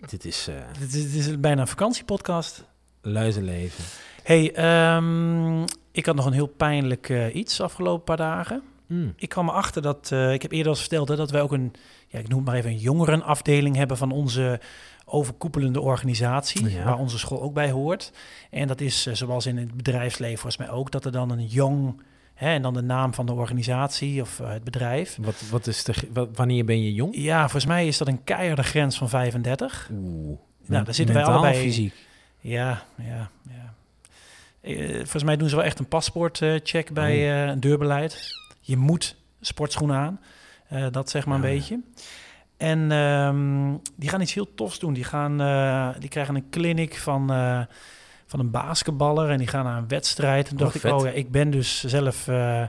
Dit 0.06 0.24
is 0.24 0.48
eh 0.48 0.54
dit, 0.80 0.94
is, 0.94 1.12
dit 1.12 1.26
is 1.26 1.40
bijna 1.40 1.60
een 1.60 1.66
vakantiepodcast. 1.68 2.64
luizenleven. 3.02 3.84
Hey, 4.22 4.52
ehm, 4.54 5.62
ik 5.92 6.06
had 6.06 6.14
nog 6.14 6.26
een 6.26 6.32
heel 6.32 6.46
pijnlijk 6.46 7.08
eh, 7.08 7.34
iets 7.34 7.60
afgelopen 7.60 8.04
paar 8.04 8.16
dagen. 8.16 8.62
Mm. 8.86 9.12
Ik 9.16 9.28
kwam 9.28 9.48
erachter 9.48 9.82
dat, 9.82 10.12
eh, 10.12 10.32
ik 10.32 10.42
heb 10.42 10.52
eerder 10.52 10.72
al 10.72 10.78
verteld, 10.78 11.08
hè, 11.08 11.16
dat 11.16 11.30
wij 11.30 11.40
ook 11.40 11.52
een, 11.52 11.72
ja, 12.08 12.18
ik 12.18 12.28
noem 12.28 12.38
het 12.38 12.46
maar 12.48 12.56
even 12.56 12.70
een 12.70 12.78
jongerenafdeling 12.78 13.76
hebben 13.76 13.96
van 13.96 14.10
onze 14.10 14.60
overkoepelende 15.04 15.80
organisatie, 15.80 16.68
Ja. 16.70 16.84
waar 16.84 16.98
onze 16.98 17.18
school 17.18 17.42
ook 17.42 17.54
bij 17.54 17.70
hoort. 17.70 18.12
En 18.50 18.66
dat 18.68 18.80
is 18.80 19.06
eh, 19.06 19.14
zoals 19.14 19.46
in 19.46 19.56
het 19.56 19.74
bedrijfsleven 19.76 20.38
volgens 20.38 20.56
mij 20.66 20.70
ook, 20.70 20.90
dat 20.90 21.04
er 21.04 21.12
dan 21.12 21.30
een 21.30 21.46
jong, 21.46 22.02
hè, 22.42 22.54
en 22.54 22.62
dan 22.62 22.74
de 22.74 22.82
naam 22.82 23.14
van 23.14 23.26
de 23.26 23.32
organisatie 23.32 24.20
of 24.20 24.40
eh, 24.40 24.50
het 24.50 24.64
bedrijf. 24.64 25.16
Wat, 25.20 25.42
wat 25.50 25.66
is 25.66 25.84
de, 25.84 25.94
wat- 26.12 26.28
wanneer 26.34 26.64
ben 26.64 26.82
je 26.82 26.94
jong? 26.94 27.16
Ja, 27.16 27.40
volgens 27.40 27.66
mij 27.66 27.86
is 27.86 27.98
dat 27.98 28.08
een 28.08 28.24
keiharde 28.24 28.62
grens 28.62 28.98
van 28.98 29.08
35. 29.08 29.88
Oeh. 29.92 30.38
Nou, 30.66 30.84
daar 30.84 30.94
zitten 30.94 31.14
wij 31.14 31.24
allebei- 31.24 31.54
fysiek. 31.62 31.94
Ja, 32.40 32.82
ja, 32.96 33.30
ja. 33.50 33.74
Eh, 34.60 34.94
volgens 34.94 35.22
mij 35.24 35.36
doen 35.36 35.48
ze 35.48 35.56
wel 35.56 35.64
echt 35.64 35.78
een 35.78 35.88
paspoortcheck 35.88 36.92
bij 36.92 37.16
Oh. 37.16 37.42
eh, 37.42 37.46
een 37.48 37.60
deurbeleid. 37.60 38.30
Je 38.60 38.76
moet 38.76 39.16
sportschoenen 39.40 39.96
aan. 39.96 40.20
Eh, 40.68 40.86
dat 40.90 41.10
zeg 41.10 41.26
maar 41.26 41.36
een 41.38 41.48
Ja. 41.48 41.54
beetje. 41.54 41.80
En 42.56 42.92
ehm, 42.92 43.76
die 43.96 44.08
gaan 44.08 44.20
iets 44.20 44.34
heel 44.34 44.54
tofs 44.54 44.78
doen. 44.78 44.92
Die, 44.92 45.04
gaan, 45.04 45.40
eh, 45.40 45.88
die 45.98 46.08
krijgen 46.08 46.34
een 46.34 46.48
clinic 46.50 46.96
van, 46.98 47.32
eh, 47.32 47.60
van 48.32 48.40
een 48.40 48.50
basketballer 48.50 49.30
en 49.30 49.38
die 49.38 49.46
gaan 49.46 49.64
naar 49.64 49.78
een 49.78 49.88
wedstrijd. 49.88 50.46
En 50.48 50.52
Oh, 50.52 50.58
dacht 50.58 50.74
ik, 50.74 50.84
oh 50.84 51.04
ja, 51.04 51.10
ik 51.10 51.30
ben 51.30 51.50
dus 51.50 51.84
zelf 51.84 52.28
eh 52.28 52.64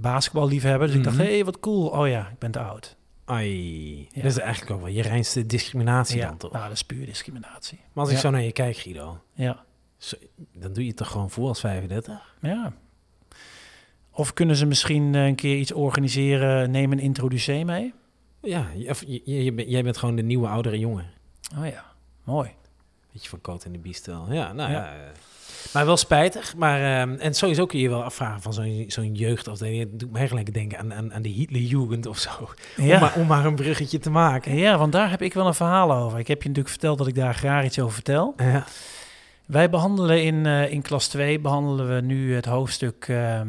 basketballiefhebber. 0.00 0.86
Dus 0.86 0.96
ik 0.96 1.04
dacht, 1.04 1.16
Mhm. 1.16 1.24
hé, 1.26 1.32
hey, 1.32 1.44
wat 1.44 1.60
cool. 1.60 1.86
Oh 1.86 2.08
ja, 2.08 2.28
ik 2.28 2.38
ben 2.38 2.50
te 2.50 2.58
oud. 2.58 2.96
Ai, 3.24 3.98
Ja. 3.98 4.22
dat 4.22 4.30
is 4.30 4.38
eigenlijk 4.38 4.70
ook 4.72 4.80
wel 4.80 4.88
je 4.92 5.02
reinste 5.02 5.46
discriminatie 5.46 6.18
Ja, 6.18 6.26
dan 6.28 6.36
toch? 6.36 6.52
nou, 6.52 6.62
dat 6.64 6.72
is 6.72 6.82
puur 6.84 7.06
discriminatie. 7.06 7.78
Maar 7.92 8.04
als 8.04 8.08
ik 8.08 8.14
Ja. 8.14 8.20
zo 8.20 8.30
naar 8.30 8.42
je 8.42 8.52
kijk, 8.52 8.76
Guido, 8.76 9.20
Ja, 9.34 9.64
zo- 9.96 10.16
dan 10.54 10.72
doe 10.72 10.82
je 10.82 10.88
het 10.88 10.96
toch 10.98 11.10
gewoon 11.10 11.30
voor 11.30 11.48
als 11.48 11.60
35? 11.60 12.34
ja. 12.40 12.72
Of 14.10 14.32
kunnen 14.32 14.56
ze 14.56 14.66
misschien 14.66 15.14
eh, 15.14 15.26
een 15.26 15.34
keer 15.34 15.56
iets 15.56 15.72
organiseren? 15.72 16.70
Neem 16.70 16.92
een 16.92 16.98
introducee 16.98 17.64
mee. 17.64 17.94
Ja, 18.42 18.66
je- 18.76 18.90
of 18.90 19.02
je- 19.06 19.64
jij 19.68 19.82
bent 19.82 19.96
gewoon 19.96 20.16
de 20.16 20.22
nieuwe 20.22 20.48
oudere 20.48 20.78
jongen. 20.78 21.06
Oh 21.58 21.66
ja, 21.66 21.84
mooi. 22.24 22.50
Beetje 23.18 23.30
van 23.30 23.40
Coat 23.40 23.64
en 23.64 23.72
de 23.72 23.78
Biestel. 23.78 24.26
Ja, 24.32 24.52
nou 24.52 24.70
ja. 24.70 24.78
Ja. 24.78 24.92
eh. 24.92 24.98
Maar 25.72 25.86
wel 25.86 25.96
spijtig. 25.96 26.56
Maar, 26.56 27.00
ehm, 27.00 27.14
en 27.14 27.34
sowieso 27.34 27.66
kun 27.66 27.78
je 27.78 27.84
je 27.84 27.90
wel 27.90 28.02
afvragen 28.04 28.42
van 28.42 28.52
zo'n 28.52 28.84
zo'n 28.88 29.14
jeugdafdeling. 29.14 29.80
Het 29.80 30.00
doet 30.00 30.12
mij 30.12 30.28
gelijk 30.28 30.54
denken 30.54 30.78
aan, 30.78 30.94
aan, 30.94 31.14
aan 31.14 31.22
de 31.22 31.28
Hitlerjugend 31.28 32.06
of 32.06 32.18
zo. 32.18 32.30
Om, 32.78 32.86
maar, 32.86 33.14
om 33.14 33.26
maar 33.26 33.44
een 33.44 33.54
bruggetje 33.54 33.98
te 33.98 34.10
maken. 34.10 34.56
Ja, 34.56 34.78
want 34.78 34.92
daar 34.92 35.10
heb 35.10 35.22
ik 35.22 35.34
wel 35.34 35.46
een 35.46 35.54
verhaal 35.54 35.92
over. 35.92 36.18
Ik 36.18 36.28
heb 36.28 36.42
je 36.42 36.48
natuurlijk 36.48 36.74
verteld 36.74 36.98
dat 36.98 37.06
ik 37.06 37.14
daar 37.14 37.34
graag 37.34 37.64
iets 37.64 37.78
over 37.78 37.94
vertel. 37.94 38.34
Ja. 38.36 38.64
Wij 39.46 39.70
behandelen 39.70 40.22
in, 40.22 40.46
eh, 40.46 40.72
in 40.72 40.82
klas 40.82 41.08
2 41.08 41.40
behandelen 41.40 41.94
we 41.94 42.00
nu 42.00 42.34
het 42.34 42.44
hoofdstuk 42.44 43.04
ehm, 43.08 43.48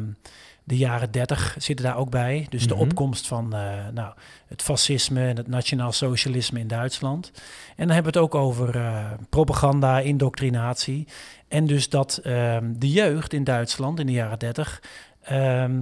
de 0.64 0.76
jaren 0.76 1.10
30 1.10 1.54
zitten 1.58 1.84
daar 1.84 1.96
ook 1.96 2.10
bij. 2.10 2.46
Dus 2.50 2.66
de 2.66 2.74
Mhm. 2.74 2.82
opkomst 2.82 3.26
van 3.26 3.54
eh, 3.54 3.60
nou, 3.92 4.12
het 4.46 4.62
fascisme 4.62 5.26
en 5.26 5.36
het 5.36 5.48
nationaal 5.48 5.92
socialisme 5.92 6.58
in 6.58 6.68
Duitsland. 6.68 7.30
En 7.76 7.86
dan 7.86 7.94
hebben 7.94 8.12
we 8.12 8.18
het 8.18 8.28
ook 8.28 8.34
over 8.34 8.76
eh, 8.76 9.04
propaganda, 9.30 9.98
indoctrinatie. 10.00 11.06
En 11.48 11.66
dus 11.66 11.88
dat 11.88 12.16
ehm, 12.22 12.72
de 12.76 12.90
jeugd 12.90 13.32
in 13.32 13.44
Duitsland 13.44 13.98
in 14.00 14.06
de 14.06 14.12
jaren 14.12 14.38
30 14.38 14.82
ehm, 15.22 15.80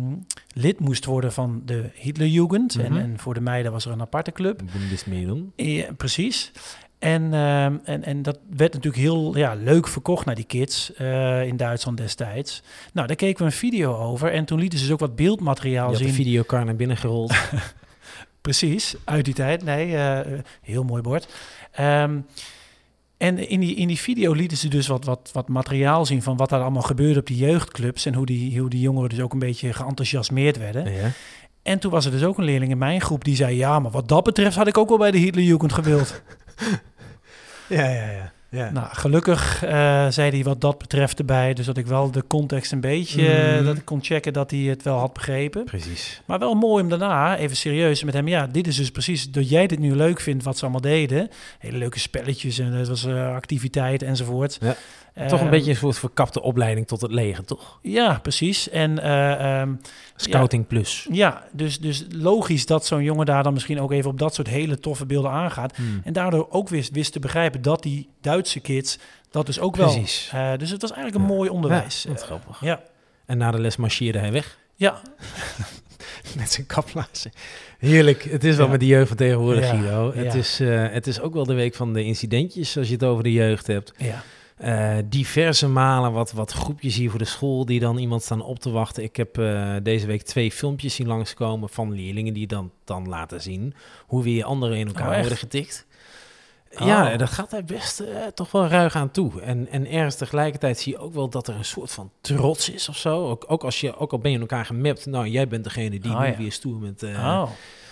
lid 0.54 0.80
moest 0.80 1.04
worden 1.04 1.32
van 1.32 1.62
de 1.64 1.90
Hitlerjugend. 1.94 2.76
Mhm. 2.76 2.84
en, 2.84 2.96
en 3.02 3.18
voor 3.18 3.34
de 3.34 3.40
meiden 3.40 3.72
was 3.72 3.84
er 3.84 3.92
een 3.92 4.00
aparte 4.00 4.32
club. 4.32 4.62
Bundesmedum. 4.72 5.52
Ja, 5.56 5.92
precies. 5.96 6.52
En, 6.98 7.34
ehm, 7.34 7.76
en, 7.84 8.04
en 8.04 8.22
dat 8.22 8.38
werd 8.56 8.72
natuurlijk 8.72 9.02
heel 9.02 9.36
ja, 9.36 9.54
leuk 9.54 9.88
verkocht 9.88 10.26
naar 10.26 10.34
die 10.34 10.44
kids 10.44 10.94
eh, 10.94 11.46
in 11.46 11.56
Duitsland 11.56 11.96
destijds. 11.96 12.62
Nou, 12.92 13.06
daar 13.06 13.16
keken 13.16 13.38
we 13.38 13.44
een 13.44 13.56
video 13.56 13.96
over 13.96 14.32
en 14.32 14.44
toen 14.44 14.58
lieten 14.58 14.78
ze 14.78 14.84
dus 14.84 14.92
ook 14.92 15.00
wat 15.00 15.16
beeldmateriaal 15.16 15.88
had 15.88 15.96
de 15.96 16.04
zien. 16.04 16.12
videokar 16.12 16.64
naar 16.64 16.76
binnen 16.76 16.96
gerold. 16.96 17.34
Precies, 18.40 18.96
uit 19.04 19.24
die 19.24 19.34
tijd. 19.34 19.64
Nee, 19.64 19.96
eh, 19.96 20.38
heel 20.62 20.82
mooi 20.84 21.02
bord. 21.02 21.28
Ehm, 21.72 22.18
en 23.16 23.48
in 23.48 23.60
die, 23.60 23.74
in 23.74 23.88
die 23.88 23.98
video 23.98 24.32
lieten 24.32 24.56
ze 24.56 24.68
dus 24.68 24.86
wat, 24.86 25.04
wat, 25.04 25.30
wat 25.32 25.48
materiaal 25.48 26.06
zien 26.06 26.22
van 26.22 26.36
wat 26.36 26.48
daar 26.48 26.60
allemaal 26.60 26.82
gebeurde 26.82 27.20
op 27.20 27.26
die 27.26 27.36
jeugdclubs. 27.36 28.06
En 28.06 28.14
hoe 28.14 28.26
die, 28.26 28.60
hoe 28.60 28.70
die 28.70 28.80
jongeren 28.80 29.08
dus 29.08 29.20
ook 29.20 29.32
een 29.32 29.38
beetje 29.38 29.72
geenthousiasmeerd 29.72 30.58
werden. 30.58 30.92
ja. 30.92 31.10
En 31.62 31.78
toen 31.78 31.90
was 31.90 32.04
er 32.04 32.10
dus 32.10 32.24
ook 32.24 32.38
een 32.38 32.44
leerling 32.44 32.70
in 32.70 32.78
mijn 32.78 33.00
groep 33.00 33.24
die 33.24 33.36
zei... 33.36 33.56
ja, 33.56 33.78
maar 33.78 33.90
wat 33.90 34.08
dat 34.08 34.24
betreft 34.24 34.56
had 34.56 34.66
ik 34.66 34.78
ook 34.78 34.88
wel 34.88 34.98
bij 34.98 35.10
de 35.10 35.18
Hitlerjugend 35.18 35.72
gewild. 35.72 36.22
ja, 37.68 37.88
ja, 37.88 38.10
ja. 38.10 38.32
ja. 38.48 38.70
Nou, 38.70 38.86
gelukkig 38.90 39.64
eh, 39.64 40.06
zei 40.08 40.30
hij 40.30 40.42
wat 40.42 40.60
dat 40.60 40.78
betreft 40.78 41.18
erbij. 41.18 41.54
Dus 41.54 41.66
dat 41.66 41.76
ik 41.76 41.86
wel 41.86 42.10
de 42.10 42.26
context 42.26 42.72
een 42.72 42.80
beetje... 42.80 43.54
Mhm. 43.54 43.64
dat 43.64 43.76
ik 43.76 43.84
kon 43.84 44.02
checken 44.02 44.32
dat 44.32 44.50
hij 44.50 44.60
het 44.60 44.82
wel 44.82 44.98
had 44.98 45.12
begrepen. 45.12 45.64
Precies. 45.64 46.22
Maar 46.24 46.38
wel 46.38 46.54
mooi 46.54 46.82
om 46.82 46.88
daarna, 46.88 47.36
even 47.36 47.56
serieus 47.56 48.04
met 48.04 48.14
hem... 48.14 48.28
Ja, 48.28 48.46
dit 48.46 48.66
is 48.66 48.76
dus 48.76 48.90
precies 48.90 49.30
dat 49.30 49.48
jij 49.48 49.66
dit 49.66 49.78
nu 49.78 49.94
leuk 49.94 50.20
vindt 50.20 50.44
wat 50.44 50.56
ze 50.56 50.62
allemaal 50.62 50.80
deden. 50.80 51.28
Hele 51.58 51.78
leuke 51.78 51.98
spelletjes 51.98 52.58
en 52.58 52.72
het 52.72 52.88
was 52.88 53.04
eh, 53.04 53.34
activiteiten 53.34 54.08
enzovoort. 54.08 54.58
Ja. 54.60 54.76
Toch 55.26 55.38
een 55.40 55.44
Eh, 55.46 55.50
beetje 55.52 55.70
een 55.70 55.76
soort 55.76 55.98
verkapte 55.98 56.42
opleiding 56.42 56.86
tot 56.86 57.00
het 57.00 57.10
leger, 57.12 57.44
toch? 57.44 57.78
Ja, 57.82 58.18
precies. 58.22 58.68
En 58.70 58.98
eh, 58.98 59.60
ehm, 59.60 59.74
Scouting 60.16 60.66
plus. 60.66 61.06
ja, 61.12 61.44
dus, 61.52 61.80
dus 61.80 62.04
logisch 62.10 62.66
dat 62.66 62.86
zo'n 62.86 63.02
jongen 63.02 63.26
daar 63.26 63.42
dan 63.42 63.52
misschien 63.52 63.80
ook 63.80 63.92
even 63.92 64.10
op 64.10 64.18
dat 64.18 64.34
soort 64.34 64.48
hele 64.48 64.78
toffe 64.78 65.06
beelden 65.06 65.30
aangaat. 65.30 65.76
Hmm. 65.76 66.00
En 66.04 66.12
daardoor 66.12 66.46
ook 66.50 66.68
wist, 66.68 66.90
wist 66.92 67.12
te 67.12 67.18
begrijpen 67.20 67.62
dat 67.62 67.82
die 67.82 68.08
Duitse 68.20 68.60
kids 68.60 68.98
dat 69.30 69.46
dus 69.46 69.60
ook 69.60 69.72
Precies. 69.72 70.28
wel. 70.32 70.40
Eh, 70.52 70.58
dus 70.58 70.70
het 70.70 70.80
was 70.82 70.92
eigenlijk 70.92 71.22
een 71.22 71.30
Ja. 71.30 71.36
mooi 71.36 71.50
onderwijs. 71.50 72.02
Ja, 72.02 72.08
wat 72.10 72.20
Eh, 72.20 72.26
grappig. 72.26 72.60
ja, 72.60 72.80
En 73.26 73.38
na 73.38 73.50
de 73.50 73.58
les 73.60 73.76
marcheerde 73.76 74.18
hij 74.18 74.32
weg. 74.32 74.58
ja, 74.74 75.00
Met 76.36 76.50
zijn 76.52 76.66
kaplaarzen. 76.66 77.32
Heerlijk. 77.78 78.22
Het 78.22 78.44
is 78.44 78.56
wel 78.56 78.64
Ja. 78.64 78.70
met 78.70 78.80
de 78.80 78.86
jeugd 78.86 79.08
van 79.08 79.16
tegenwoordig, 79.16 79.64
Ja, 79.64 79.70
Guido. 79.70 80.12
Het, 80.14 80.32
ja. 80.32 80.38
is, 80.38 80.60
eh, 80.60 80.88
het 80.92 81.06
is 81.06 81.20
ook 81.20 81.32
wel 81.34 81.44
de 81.44 81.54
week 81.54 81.74
van 81.74 81.92
de 81.92 82.04
incidentjes, 82.04 82.76
als 82.76 82.86
je 82.86 82.92
het 82.92 83.04
over 83.04 83.22
de 83.22 83.32
jeugd 83.32 83.66
hebt. 83.66 83.92
ja. 83.96 84.22
Eh, 84.58 84.96
diverse 85.04 85.68
malen 85.68 86.12
wat, 86.12 86.32
wat 86.32 86.52
groepjes 86.52 86.96
hier 86.96 87.10
voor 87.10 87.18
de 87.18 87.24
school 87.24 87.64
die 87.64 87.80
dan 87.80 87.98
iemand 87.98 88.22
staan 88.22 88.42
op 88.42 88.58
te 88.58 88.70
wachten. 88.70 89.02
Ik 89.02 89.16
heb 89.16 89.38
eh, 89.38 89.74
deze 89.82 90.06
week 90.06 90.22
twee 90.22 90.52
filmpjes 90.52 90.94
zien 90.94 91.06
langskomen 91.06 91.68
van 91.68 91.92
leerlingen 91.92 92.34
die 92.34 92.46
dan, 92.46 92.70
dan 92.84 93.08
laten 93.08 93.42
zien 93.42 93.74
hoe 94.06 94.22
weer 94.22 94.44
anderen 94.44 94.78
in 94.78 94.86
elkaar 94.86 95.10
Oh, 95.14 95.20
worden 95.20 95.38
getikt. 95.38 95.86
Oh. 96.78 96.86
Ja, 96.86 97.16
dat 97.16 97.30
gaat 97.30 97.50
daar 97.50 97.64
best 97.64 98.00
eh, 98.00 98.26
toch 98.34 98.50
wel 98.50 98.66
ruig 98.66 98.94
aan 98.94 99.10
toe. 99.10 99.40
En, 99.40 99.68
en 99.68 99.86
ergens 99.86 100.16
tegelijkertijd 100.16 100.78
zie 100.78 100.92
je 100.92 100.98
ook 100.98 101.14
wel 101.14 101.28
dat 101.28 101.48
er 101.48 101.54
een 101.54 101.64
soort 101.64 101.90
van 101.90 102.10
trots 102.20 102.70
is 102.70 102.88
of 102.88 102.96
zo. 102.96 103.28
Ook, 103.28 103.44
ook, 103.46 103.64
als 103.64 103.80
je, 103.80 103.96
ook 103.96 104.12
al 104.12 104.18
ben 104.18 104.30
je 104.30 104.36
in 104.36 104.42
elkaar 104.42 104.66
gemapt, 104.66 105.06
nou, 105.06 105.26
jij 105.26 105.48
bent 105.48 105.64
degene 105.64 106.00
die 106.00 106.12
Oh, 106.12 106.20
nu 106.20 106.26
ja. 106.26 106.36
weer 106.36 106.52
stoer 106.52 106.78
met... 106.78 107.02
oh. 107.02 107.50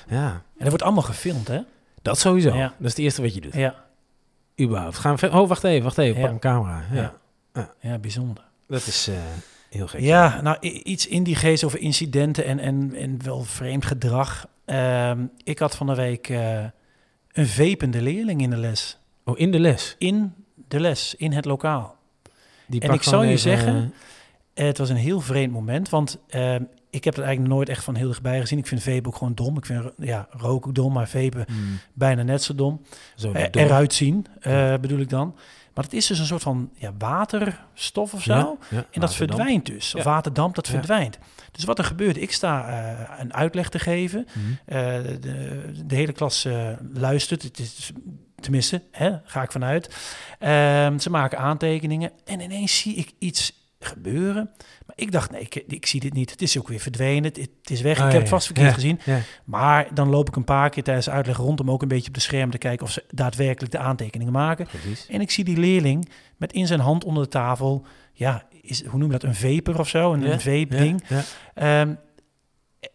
Ja, 0.08 0.30
En 0.30 0.42
dat 0.58 0.68
wordt 0.68 0.82
allemaal 0.82 1.02
gefilmd, 1.02 1.48
hè? 1.48 1.60
dat 2.02 2.18
sowieso. 2.18 2.54
Ja. 2.54 2.62
Dat 2.78 2.86
is 2.86 2.90
het 2.90 2.98
eerste 2.98 3.22
wat 3.22 3.34
je 3.34 3.40
doet. 3.40 3.54
Ja, 3.54 3.85
Überhaupt. 4.60 4.96
Gaan 4.96 5.16
we 5.16 5.30
Oh, 5.30 5.48
wacht 5.48 5.64
even, 5.64 5.82
wacht 5.82 5.98
even. 5.98 6.20
Pak 6.20 6.30
een 6.30 6.38
camera. 6.38 6.84
Ja. 6.92 7.14
ja. 7.54 7.74
ja 7.80 7.98
bijzonder. 7.98 8.44
Dat 8.68 8.86
is 8.86 9.08
eh, 9.08 9.14
heel 9.70 9.86
gek. 9.86 10.00
Ja, 10.00 10.40
nou, 10.42 10.56
iets 10.60 11.06
in 11.06 11.22
die 11.22 11.34
geest 11.36 11.64
over 11.64 11.78
incidenten 11.78 12.44
en, 12.44 12.58
en, 12.58 12.94
en 12.94 13.24
wel 13.24 13.42
vreemd 13.44 13.84
gedrag. 13.84 14.46
Ehm, 14.64 15.26
ik 15.44 15.58
had 15.58 15.76
van 15.76 15.86
de 15.86 15.94
week 15.94 16.28
eh, 16.28 16.64
een 17.32 17.46
vepende 17.46 18.02
leerling 18.02 18.42
in 18.42 18.50
de 18.50 18.56
les. 18.56 18.98
Oh, 19.24 19.38
in 19.38 19.50
de 19.50 19.58
les. 19.58 19.94
In 19.98 20.34
de 20.68 20.80
les, 20.80 21.14
in 21.14 21.32
het 21.32 21.44
lokaal. 21.44 21.96
Die 22.66 22.80
En 22.80 22.92
ik 22.92 23.02
zal 23.02 23.12
gewoon 23.12 23.28
je 23.28 23.38
zeggen, 23.38 23.94
Eh, 24.54 24.66
het 24.66 24.78
was 24.78 24.88
een 24.88 24.96
heel 24.96 25.20
vreemd 25.20 25.52
moment, 25.52 25.88
want 25.88 26.18
ehm, 26.28 26.62
ik 26.96 27.04
heb 27.04 27.14
het 27.14 27.24
eigenlijk 27.24 27.54
nooit 27.54 27.68
echt 27.68 27.84
van 27.84 27.94
heel 27.94 28.08
dichtbij 28.08 28.40
gezien. 28.40 28.58
Ik 28.58 28.66
vind 28.66 28.82
vapen 28.82 29.06
ook 29.06 29.16
gewoon 29.16 29.34
dom. 29.34 29.56
Ik 29.56 29.66
vind 29.66 29.84
ja, 29.98 30.28
roken 30.30 30.74
dom, 30.74 30.92
maar 30.92 31.08
vapen 31.08 31.46
eh, 31.46 31.54
hmm, 31.54 31.78
bijna 31.92 32.22
net 32.22 32.42
zo 32.42 32.54
dom. 32.54 32.82
zo 33.16 33.32
Eh, 33.32 33.46
eruit 33.50 33.94
zien, 33.94 34.26
eh, 34.40 34.74
bedoel 34.80 34.98
ik 34.98 35.08
dan. 35.08 35.34
Maar 35.74 35.84
het 35.84 35.94
is 35.94 36.06
dus 36.06 36.18
een 36.18 36.26
soort 36.26 36.42
van 36.42 36.70
ja, 36.74 36.92
waterstof 36.98 38.14
of 38.14 38.22
zo. 38.22 38.32
Ja, 38.32 38.56
ja, 38.70 38.86
En 38.90 39.00
dat 39.00 39.14
verdwijnt 39.14 39.66
dus. 39.66 39.94
Of 39.94 40.02
waterdamp, 40.04 40.54
dat 40.54 40.68
verdwijnt. 40.68 41.18
Dus 41.52 41.64
wat 41.64 41.78
er 41.78 41.84
gebeurt, 41.84 42.16
ik 42.16 42.32
sta 42.32 43.18
een 43.18 43.34
uitleg 43.34 43.68
te 43.68 43.78
geven. 43.78 44.26
Hmm. 44.32 44.58
De, 44.66 45.18
de 45.86 45.94
hele 45.94 46.12
klas 46.12 46.48
luistert. 46.92 47.42
Het 47.42 47.58
is, 47.58 47.92
tenminste, 48.40 48.82
hè, 48.90 49.12
ga 49.24 49.42
ik 49.42 49.52
vanuit. 49.52 49.96
Ehm, 50.38 50.98
ze 50.98 51.10
maken 51.10 51.38
aantekeningen. 51.38 52.10
En 52.24 52.40
ineens 52.40 52.78
zie 52.78 52.94
ik 52.94 53.12
iets 53.18 53.55
gebeuren. 53.78 54.50
Maar 54.86 54.96
ik 54.96 55.12
dacht, 55.12 55.30
nee, 55.30 55.40
ik, 55.40 55.54
ik 55.54 55.86
zie 55.86 56.00
dit 56.00 56.12
niet. 56.12 56.30
Het 56.30 56.42
is 56.42 56.58
ook 56.58 56.68
weer 56.68 56.80
verdwenen. 56.80 57.24
Het, 57.24 57.36
het 57.36 57.70
is 57.70 57.80
weg. 57.80 57.98
Ah, 57.98 58.04
ik 58.04 58.06
ja, 58.06 58.12
heb 58.12 58.20
het 58.20 58.28
vast 58.28 58.46
verkeerd 58.46 58.68
Ja, 58.68 58.74
gezien. 58.74 59.00
Ja. 59.04 59.20
Maar 59.44 59.94
dan 59.94 60.08
loop 60.08 60.28
ik 60.28 60.36
een 60.36 60.44
paar 60.44 60.70
keer 60.70 60.82
tijdens 60.82 61.06
de 61.06 61.12
uitleg 61.12 61.36
rond 61.36 61.60
om 61.60 61.70
ook 61.70 61.82
een 61.82 61.88
beetje 61.88 62.08
op 62.08 62.14
de 62.14 62.20
scherm 62.20 62.50
te 62.50 62.58
kijken 62.58 62.86
of 62.86 62.92
ze 62.92 63.04
daadwerkelijk 63.10 63.72
de 63.72 63.78
aantekeningen 63.78 64.32
maken. 64.32 64.66
Precies. 64.66 65.06
En 65.06 65.20
ik 65.20 65.30
zie 65.30 65.44
die 65.44 65.56
leerling 65.56 66.08
met 66.36 66.52
in 66.52 66.66
zijn 66.66 66.80
hand 66.80 67.04
onder 67.04 67.22
de 67.22 67.28
tafel, 67.28 67.86
ja, 68.12 68.46
is, 68.62 68.84
hoe 68.84 68.98
noem 68.98 69.12
je 69.12 69.18
dat, 69.18 69.22
een 69.22 69.34
vapor 69.34 69.78
of 69.78 69.88
zo, 69.88 70.12
een, 70.12 70.32
een. 70.46 70.66
Ja, 70.70 70.96
ja. 71.08 71.22
Ehm, 71.54 71.94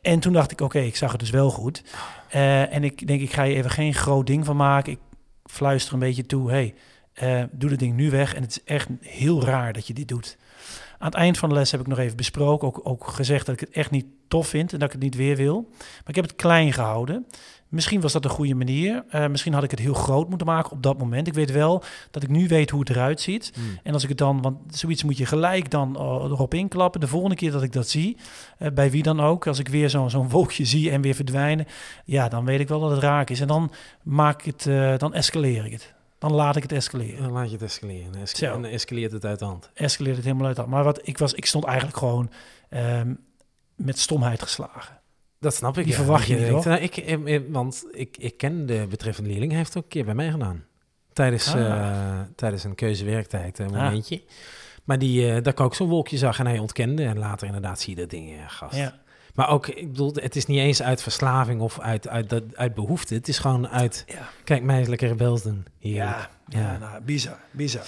en 0.01 0.19
toen 0.19 0.33
dacht 0.33 0.51
ik, 0.51 0.61
oké, 0.61 0.79
ik 0.79 0.95
zag 0.95 1.11
het 1.11 1.19
dus 1.19 1.29
wel 1.29 1.49
goed. 1.49 1.83
Eh, 2.29 2.73
en 2.73 2.83
ik 2.83 3.07
denk, 3.07 3.21
ik 3.21 3.33
ga 3.33 3.43
je 3.43 3.55
even 3.55 3.71
geen 3.71 3.93
groot 3.93 4.27
ding 4.27 4.45
van 4.45 4.55
maken. 4.55 4.91
Ik 4.91 4.99
fluister 5.43 5.93
een 5.93 5.99
beetje 5.99 6.25
toe, 6.25 6.49
hey, 6.49 6.73
eh, 7.13 7.43
doe 7.51 7.69
dat 7.69 7.79
ding 7.79 7.95
nu 7.95 8.09
weg. 8.09 8.35
En 8.35 8.41
het 8.41 8.51
is 8.51 8.63
echt 8.63 8.87
heel 8.99 9.43
raar 9.43 9.73
dat 9.73 9.87
je 9.87 9.93
dit 9.93 10.07
doet. 10.07 10.37
Aan 11.01 11.07
het 11.07 11.15
eind 11.15 11.37
van 11.37 11.49
de 11.49 11.55
les 11.55 11.71
heb 11.71 11.79
ik 11.79 11.87
nog 11.87 11.97
even 11.97 12.17
besproken, 12.17 12.67
ook, 12.67 12.79
ook 12.83 13.07
gezegd 13.07 13.45
dat 13.45 13.55
ik 13.55 13.61
het 13.61 13.69
echt 13.69 13.91
niet 13.91 14.05
tof 14.27 14.47
vind 14.47 14.73
en 14.73 14.79
dat 14.79 14.87
ik 14.87 14.93
het 14.93 15.03
niet 15.03 15.15
weer 15.15 15.35
wil. 15.35 15.67
Maar 15.77 16.07
ik 16.07 16.15
heb 16.15 16.23
het 16.23 16.35
klein 16.35 16.73
gehouden. 16.73 17.25
Misschien 17.67 18.01
was 18.01 18.13
dat 18.13 18.25
een 18.25 18.31
goede 18.31 18.55
manier. 18.55 19.03
Eh, 19.09 19.27
misschien 19.27 19.53
had 19.53 19.63
ik 19.63 19.71
het 19.71 19.79
heel 19.79 19.93
groot 19.93 20.29
moeten 20.29 20.47
maken 20.47 20.71
op 20.71 20.83
dat 20.83 20.97
moment. 20.97 21.27
Ik 21.27 21.33
weet 21.33 21.51
wel 21.51 21.83
dat 22.11 22.23
ik 22.23 22.29
nu 22.29 22.47
weet 22.47 22.69
hoe 22.69 22.79
het 22.79 22.89
eruit 22.89 23.21
ziet. 23.21 23.51
Hmm. 23.55 23.79
En 23.83 23.93
als 23.93 24.03
ik 24.03 24.09
het 24.09 24.17
dan, 24.17 24.41
want 24.41 24.57
zoiets 24.75 25.03
moet 25.03 25.17
je 25.17 25.25
gelijk 25.25 25.71
dan 25.71 25.95
eh, 25.95 26.01
erop 26.01 26.53
inklappen. 26.53 26.99
De 26.99 27.07
volgende 27.07 27.35
keer 27.35 27.51
dat 27.51 27.63
ik 27.63 27.73
dat 27.73 27.89
zie, 27.89 28.17
eh, 28.57 28.71
bij 28.71 28.91
wie 28.91 29.03
dan 29.03 29.19
ook, 29.19 29.47
als 29.47 29.59
ik 29.59 29.67
weer 29.67 29.89
zo'n 29.89 30.09
zo'n 30.09 30.29
wolkje 30.29 30.65
zie 30.75 30.91
en 30.91 31.01
weer 31.01 31.15
verdwijnen, 31.15 31.65
ja, 32.05 32.27
dan 32.27 32.45
weet 32.45 32.59
ik 32.59 32.67
wel 32.67 32.79
dat 32.79 32.91
het 32.91 32.99
raak 32.99 33.29
is. 33.29 33.39
En 33.39 33.47
dan 33.47 33.71
maak 34.03 34.43
ik 34.43 34.53
het, 34.55 34.99
dan 34.99 35.13
escaleer 35.13 35.65
ik 35.65 35.71
het. 35.71 35.93
Dan 36.21 36.33
laat 36.33 36.55
ik 36.55 36.61
het 36.63 36.71
escaleren. 36.71 37.23
Dan 37.23 37.31
laat 37.31 37.45
je 37.47 37.51
het 37.53 37.61
escaleren. 37.61 38.11
Dan 38.41 38.65
escaleert 38.65 39.11
het 39.11 39.25
uit 39.25 39.39
de 39.39 39.45
hand. 39.45 39.69
Escaleert 39.73 40.15
het 40.15 40.25
helemaal 40.25 40.45
uit. 40.47 40.55
de 40.55 40.61
hand. 40.61 40.73
Maar 40.73 40.83
wat 40.83 41.07
ik 41.07 41.17
was, 41.17 41.33
ik 41.33 41.45
stond 41.45 41.63
eigenlijk 41.65 41.97
gewoon 41.97 42.31
ehm, 42.69 43.13
met 43.75 43.99
stomheid 43.99 44.41
geslagen. 44.41 44.99
Dat 45.39 45.55
snap 45.55 45.77
ik. 45.77 45.83
Die 45.83 45.93
ja. 45.93 45.99
verwacht 45.99 46.27
je 46.27 46.35
niet, 46.35 46.65
nou, 46.65 46.81
ik, 46.81 46.97
eh, 46.97 47.35
eh, 47.35 47.41
Want 47.49 47.85
ik, 47.91 48.17
ik 48.17 48.37
ken 48.37 48.65
de 48.65 48.85
betreffende 48.89 49.29
leerling. 49.29 49.51
Hij 49.51 49.59
heeft 49.59 49.73
het 49.73 49.83
ook 49.83 49.89
een 49.89 49.95
keer 49.97 50.05
bij 50.05 50.15
mij 50.15 50.31
gedaan. 50.31 50.65
Tijdens, 51.13 51.53
Ah. 51.55 52.19
tijdens 52.35 52.63
een 52.63 52.75
keuzewerktijd, 52.75 53.59
een 53.59 53.75
Ah. 53.75 53.83
momentje. 53.83 54.21
Maar 54.83 54.99
die, 54.99 55.41
dat 55.41 55.53
ik 55.53 55.59
ook 55.59 55.75
zo'n 55.75 55.89
wolkje 55.89 56.17
zag 56.17 56.39
en 56.39 56.47
hij 56.47 56.59
ontkende. 56.59 57.03
En 57.05 57.17
later 57.17 57.47
inderdaad 57.47 57.79
zie 57.79 57.95
je 57.95 58.01
dat 58.01 58.09
ding, 58.09 58.29
ja, 58.35 58.47
gast. 58.47 58.75
Ja. 58.75 58.99
Maar 59.35 59.49
ook, 59.49 59.67
ik 59.67 59.91
bedoel, 59.91 60.11
het 60.13 60.35
is 60.35 60.45
niet 60.45 60.59
eens 60.59 60.81
uit 60.81 61.01
verslaving 61.01 61.61
of 61.61 61.79
uit, 61.79 62.07
uit, 62.07 62.29
dat- 62.29 62.55
uit 62.55 62.73
behoefte. 62.73 63.13
Het 63.13 63.27
is 63.27 63.39
gewoon 63.39 63.67
uit, 63.67 64.03
Ja. 64.07 64.29
kijk, 64.43 64.63
mij 64.63 64.85
lekker. 64.85 65.07
Heerlijk. 65.07 65.67
Ja, 65.77 66.29
ja, 66.47 66.59
Ja. 66.59 66.77
nou, 66.77 67.01
bizar, 67.03 67.37
bizar. 67.51 67.85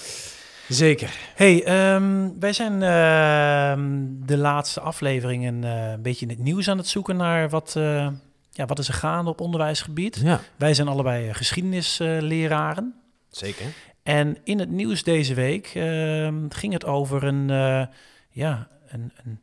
Zeker. 0.68 1.18
Hey, 1.36 1.64
ehm, 1.64 2.30
wij 2.40 2.54
zijn 2.54 2.82
ehm, 2.84 4.26
de 4.26 4.38
laatste 4.38 4.80
afleveringen 4.82 5.64
eh, 5.64 5.92
een 5.92 6.02
beetje 6.02 6.26
in 6.26 6.32
het 6.32 6.40
nieuws 6.44 6.70
aan 6.70 6.78
het 6.78 6.88
zoeken 6.88 7.16
naar 7.18 7.50
wat, 7.50 7.74
eh, 7.78 8.08
ja, 8.52 8.66
wat 8.66 8.80
is 8.80 8.88
er 8.88 8.94
gaande 8.94 9.30
op 9.30 9.42
onderwijsgebied. 9.42 10.20
Ja, 10.24 10.40
Wij 10.56 10.74
zijn 10.74 10.88
allebei 10.88 11.28
eh, 11.28 11.36
geschiedenisleraren. 11.36 12.94
zeker. 13.30 13.66
En 14.04 14.38
in 14.44 14.60
het 14.60 14.70
nieuws 14.70 15.04
deze 15.04 15.34
week 15.34 15.72
ehm, 15.76 16.36
ging 16.50 16.74
het 16.74 16.86
over 16.86 17.24
een, 17.24 17.50
eh, 17.50 17.86
ja, 18.30 18.68
een, 18.88 19.12
een, 19.24 19.40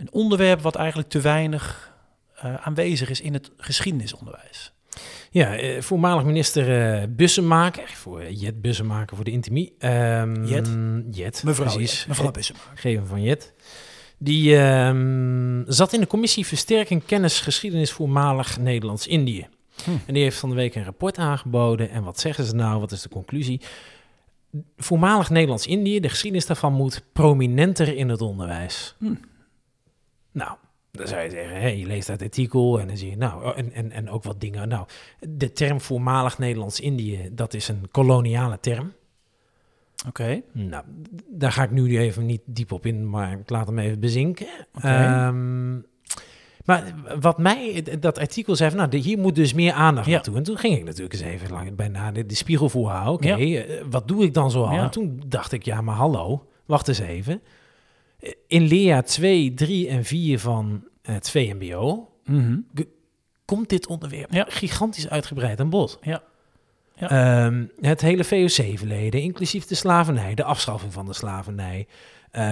een 0.00 0.12
onderwerp 0.12 0.60
wat 0.60 0.74
eigenlijk 0.74 1.08
te 1.08 1.20
weinig 1.20 1.92
eh, 2.34 2.54
aanwezig 2.54 3.10
is 3.10 3.20
in 3.20 3.32
het 3.32 3.50
geschiedenisonderwijs. 3.56 4.72
Ja, 5.30 5.56
eh, 5.56 5.80
voormalig 5.80 6.24
minister 6.24 6.98
eh, 7.00 7.06
Bussemaker, 7.08 7.88
voor 7.88 8.20
eh, 8.20 8.40
Jet 8.40 8.60
Bussemaker 8.60 9.16
voor 9.16 9.24
de 9.24 9.30
Intimie. 9.30 9.74
Ehm, 9.78 10.44
Jet? 10.44 10.68
Jet, 11.10 11.42
Mevrouw, 11.44 11.74
precies. 11.74 12.06
mevrouw 12.06 12.30
Bussemaker. 12.30 12.70
Geven 12.82 13.06
van 13.06 13.22
Jet. 13.22 13.52
Die 14.18 14.56
ehm, 14.56 15.62
zat 15.66 15.92
in 15.92 16.00
de 16.00 16.06
commissie 16.06 16.46
Versterking 16.46 17.04
Kennis 17.04 17.40
Geschiedenis 17.40 17.92
Voormalig 17.92 18.58
Nederlands-Indië. 18.58 19.46
Hm. 19.84 19.90
En 20.06 20.14
die 20.14 20.22
heeft 20.22 20.38
van 20.38 20.48
de 20.48 20.54
week 20.54 20.74
een 20.74 20.84
rapport 20.84 21.18
aangeboden. 21.18 21.90
En 21.90 22.02
wat 22.02 22.20
zeggen 22.20 22.44
ze 22.44 22.54
nou? 22.54 22.80
Wat 22.80 22.92
is 22.92 23.02
de 23.02 23.08
conclusie? 23.08 23.60
Voormalig 24.76 25.30
Nederlands-Indië, 25.30 26.00
de 26.00 26.08
geschiedenis 26.08 26.46
daarvan 26.46 26.72
moet 26.72 27.02
prominenter 27.12 27.96
in 27.96 28.08
het 28.08 28.20
onderwijs. 28.20 28.94
Hm. 28.98 29.14
Nou, 30.32 30.56
dan 30.90 31.06
zou 31.08 31.22
je 31.22 31.30
zeggen, 31.30 31.60
hé, 31.60 31.66
je 31.68 31.86
leest 31.86 32.06
dat 32.06 32.22
artikel 32.22 32.80
en 32.80 32.86
dan 32.86 32.96
zie 32.96 33.10
je, 33.10 33.16
nou, 33.16 33.44
oh, 33.44 33.58
en, 33.58 33.72
en, 33.72 33.92
en 33.92 34.10
ook 34.10 34.22
wat 34.24 34.40
dingen. 34.40 34.68
Nou, 34.68 34.86
de 35.28 35.52
term 35.52 35.80
voormalig 35.80 36.38
Nederlands-Indië, 36.38 37.28
dat 37.32 37.54
is 37.54 37.68
een 37.68 37.88
koloniale 37.90 38.58
term. 38.60 38.92
Oké. 40.08 40.40
Nou, 40.52 40.84
daar 41.28 41.52
ga 41.52 41.62
ik 41.62 41.70
nu 41.70 41.98
even 41.98 42.26
niet 42.26 42.40
diep 42.44 42.72
op 42.72 42.86
in, 42.86 43.10
maar 43.10 43.32
ik 43.38 43.50
laat 43.50 43.66
hem 43.66 43.78
even 43.78 44.00
bezinken. 44.00 44.46
Oké. 44.74 44.86
Ehm, 44.88 45.74
maar 46.64 46.94
wat 47.20 47.38
mij, 47.38 47.84
dat 48.00 48.18
artikel 48.18 48.56
zei 48.56 48.70
van, 48.70 48.78
nou, 48.78 48.96
hier 48.96 49.18
moet 49.18 49.34
dus 49.34 49.52
meer 49.52 49.72
aandacht 49.72 50.06
Ja. 50.06 50.12
naartoe. 50.12 50.36
En 50.36 50.42
toen 50.42 50.56
ging 50.58 50.76
ik 50.76 50.84
natuurlijk 50.84 51.12
eens 51.12 51.22
even 51.22 51.50
lang 51.50 51.74
bijna 51.74 52.12
de, 52.12 52.26
de 52.26 52.34
spiegel 52.34 52.68
voorhouden. 52.68 53.32
Oké, 53.32 53.42
Ja. 53.42 53.62
eh, 53.62 53.82
wat 53.90 54.08
doe 54.08 54.24
ik 54.24 54.34
dan 54.34 54.50
zo 54.50 54.62
al? 54.62 54.72
Ja. 54.74 54.82
En 54.82 54.90
toen 54.90 55.22
dacht 55.26 55.52
ik, 55.52 55.64
ja, 55.64 55.80
maar 55.80 55.94
hallo, 55.96 56.46
wacht 56.66 56.88
eens 56.88 56.98
even. 56.98 57.40
Eh, 58.20 58.30
In 58.46 58.62
leerjaar 58.62 59.04
2, 59.04 59.54
3 59.54 59.88
en 59.88 60.04
4 60.04 60.38
van 60.40 60.84
het 61.02 61.30
VMBO 61.30 62.08
Mhm. 62.24 62.58
komt 63.44 63.68
dit 63.68 63.86
onderwerp 63.86 64.32
Ja. 64.32 64.46
gigantisch 64.48 65.08
uitgebreid 65.08 65.60
aan 65.60 65.70
bod. 65.70 65.98
Ja. 66.02 66.22
Ja. 66.94 67.10
Ehm, 67.46 67.64
het 67.80 68.00
hele 68.00 68.24
VOC-verleden, 68.24 69.22
inclusief 69.22 69.64
de 69.66 69.74
slavernij, 69.74 70.34
de 70.34 70.44
afschaffing 70.44 70.92
van 70.92 71.06
de 71.06 71.12
slavernij. 71.12 71.86
Eh, 72.30 72.42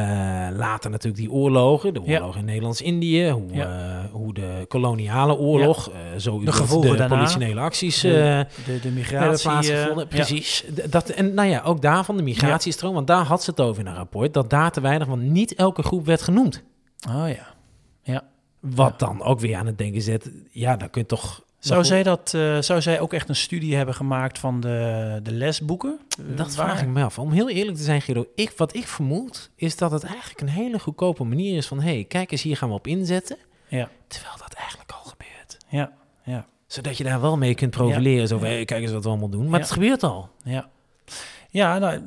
later 0.57 0.91
natuurlijk 0.91 1.23
die 1.23 1.31
oorlogen, 1.31 1.95
de 1.95 2.01
Ja. 2.05 2.19
oorlog 2.21 2.37
in 2.37 2.45
Nederlands-Indië, 2.45 3.31
hoe, 3.31 3.53
Ja. 3.53 4.01
eh, 4.05 4.13
hoe 4.13 4.35
de 4.35 4.65
koloniale 4.69 5.37
oorlog, 5.37 5.91
eh 5.91 5.99
zo 6.19 6.41
De 6.41 6.53
gevolgen 6.53 6.91
de 6.91 6.97
daarna. 6.97 7.15
politionele 7.17 7.61
acties 7.61 8.01
De, 8.01 8.47
de, 8.83 8.91
migratie. 8.91 10.07
Precies. 10.07 10.65
Dat, 10.91 11.09
en 11.09 11.35
nou 11.35 11.49
ja, 11.49 11.63
ook 11.63 11.83
daarvan 11.83 12.17
de 12.17 12.23
migratiestroom, 12.23 12.95
want 12.95 13.07
daar 13.07 13.25
had 13.25 13.43
ze 13.43 13.51
het 13.51 13.61
over 13.61 13.81
in 13.83 13.87
een 13.89 13.95
rapport, 13.95 14.35
dat 14.35 14.51
daar 14.51 14.71
te 14.71 14.81
weinig, 14.81 15.07
want 15.09 15.23
niet 15.23 15.55
elke 15.55 15.83
groep 15.83 16.07
werd 16.07 16.23
genoemd. 16.23 16.63
Oh 17.09 17.29
ja. 17.29 17.57
Wat 18.61 18.95
Ja. 18.99 19.07
dan 19.07 19.23
ook 19.23 19.41
weer 19.41 19.57
aan 19.57 19.67
het 19.67 19.79
denken 19.79 20.03
zet, 20.03 20.31
ja, 20.51 20.77
dan 20.77 20.91
kun 20.91 21.01
je 21.01 21.07
toch... 21.07 21.43
Zou 21.59 21.85
zij, 21.85 22.03
dat, 22.03 22.35
eh, 22.35 22.59
zou 22.61 22.81
zij 22.83 23.01
ook 23.01 23.13
echt 23.13 23.29
een 23.29 23.37
studie 23.37 23.77
hebben 23.77 23.95
gemaakt 23.95 24.39
van 24.39 24.61
de, 24.61 25.21
de 25.23 25.33
lesboeken? 25.33 25.99
Eh, 26.19 26.37
Dat 26.37 26.55
waar- 26.55 26.67
vraag 26.69 26.83
ik 26.83 26.89
me 26.89 27.03
af. 27.05 27.19
Om 27.19 27.33
heel 27.33 27.49
eerlijk 27.49 27.77
te 27.77 27.83
zijn, 27.83 28.03
Guido, 28.03 28.27
ik, 28.35 28.53
wat 28.57 28.75
ik 28.75 28.87
vermoed 28.87 29.51
is 29.55 29.77
dat 29.77 29.91
het 29.91 30.05
eigenlijk 30.05 30.41
een 30.41 30.49
hele 30.49 30.79
goedkope 30.79 31.25
manier 31.25 31.57
is 31.57 31.67
van... 31.67 31.81
hé, 31.81 31.93
hey, 31.93 32.05
kijk 32.05 32.31
eens, 32.33 32.43
hier 32.43 32.57
gaan 32.57 32.69
we 32.69 32.75
op 32.75 32.87
inzetten. 32.87 33.37
Ja. 33.69 33.89
Terwijl 34.07 34.35
dat 34.39 34.53
eigenlijk 34.53 34.91
al 34.93 35.03
gebeurt. 35.05 35.57
Ja, 35.69 35.93
ja, 36.25 36.47
Zodat 36.67 36.97
je 36.97 37.05
daar 37.05 37.21
wel 37.21 37.37
mee 37.37 37.55
kunt 37.55 37.71
profileren. 37.71 38.29
Zo 38.29 38.39
van, 38.39 38.49
Ja. 38.49 38.55
hey, 38.55 38.65
kijk 38.65 38.83
eens 38.83 38.93
wat 38.93 39.03
we 39.05 39.09
allemaal 39.09 39.29
doen. 39.29 39.45
Maar 39.49 39.59
Ja. 39.59 39.65
het 39.65 39.73
gebeurt 39.75 40.03
al. 40.03 40.29
ja. 40.45 40.69
Ja, 41.51 41.79
nou, 41.79 42.03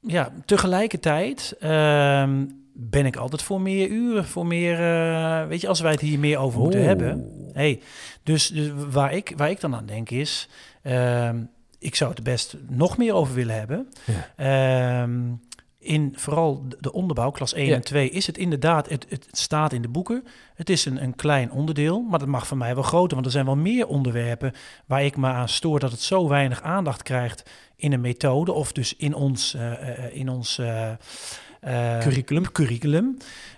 ja 0.00 0.32
tegelijkertijd 0.44 1.56
ehm, 1.60 2.44
ben 2.76 3.06
ik 3.06 3.16
altijd 3.16 3.42
voor 3.42 3.60
meer 3.60 3.88
uren, 3.88 4.24
voor 4.24 4.46
meer... 4.46 4.72
eh, 4.80 5.46
weet 5.46 5.60
je, 5.60 5.68
als 5.68 5.80
wij 5.80 5.90
het 5.92 6.00
hier 6.00 6.18
meer 6.18 6.38
over 6.38 6.60
moeten 6.60 6.78
Oeh. 6.80 6.88
hebben... 6.88 7.30
Hey, 7.52 7.80
dus, 8.22 8.48
dus 8.48 8.70
waar, 8.90 9.12
ik, 9.12 9.32
waar 9.36 9.50
ik 9.50 9.60
dan 9.60 9.74
aan 9.74 9.86
denk 9.86 10.10
is... 10.10 10.48
ehm, 10.82 11.42
ik 11.78 11.94
zou 11.94 12.10
het 12.10 12.22
best 12.22 12.56
nog 12.68 12.96
meer 12.98 13.14
over 13.14 13.34
willen 13.34 13.54
hebben. 13.58 13.88
Ja. 14.36 15.02
Ehm, 15.02 15.20
in 15.78 16.12
vooral 16.16 16.68
de- 16.68 16.76
de 16.80 16.92
onderbouw, 16.92 17.30
klas 17.30 17.52
1 17.54 17.66
Ja. 17.66 17.74
en 17.74 17.80
2, 17.84 18.10
is 18.10 18.26
het 18.26 18.38
inderdaad, 18.38 18.88
het, 18.88 19.06
het 19.08 19.28
staat 19.32 19.72
in 19.72 19.82
de 19.82 19.88
boeken. 19.88 20.24
Het 20.54 20.70
is 20.70 20.84
een, 20.84 21.02
een 21.02 21.14
klein 21.14 21.50
onderdeel, 21.52 22.00
maar 22.00 22.18
dat 22.18 22.28
mag 22.28 22.46
van 22.46 22.58
mij 22.58 22.74
wel 22.74 22.82
groter. 22.82 23.14
Want 23.14 23.26
er 23.26 23.32
zijn 23.32 23.44
wel 23.44 23.56
meer 23.56 23.86
onderwerpen 23.86 24.52
waar 24.86 25.04
ik 25.04 25.16
me 25.16 25.26
aan 25.28 25.48
stoor 25.48 25.78
dat 25.80 25.90
het 25.90 26.00
zo 26.00 26.28
weinig 26.28 26.62
aandacht 26.62 27.02
krijgt 27.02 27.50
in 27.76 27.92
een 27.92 28.00
methode. 28.00 28.52
Of 28.52 28.72
dus 28.72 28.96
in 28.96 29.14
ons, 29.14 29.54
eh, 29.54 29.72
eh, 30.04 30.16
in 30.16 30.28
ons 30.28 30.60
Curriculum. 31.64 32.44
curriculum. 32.46 33.16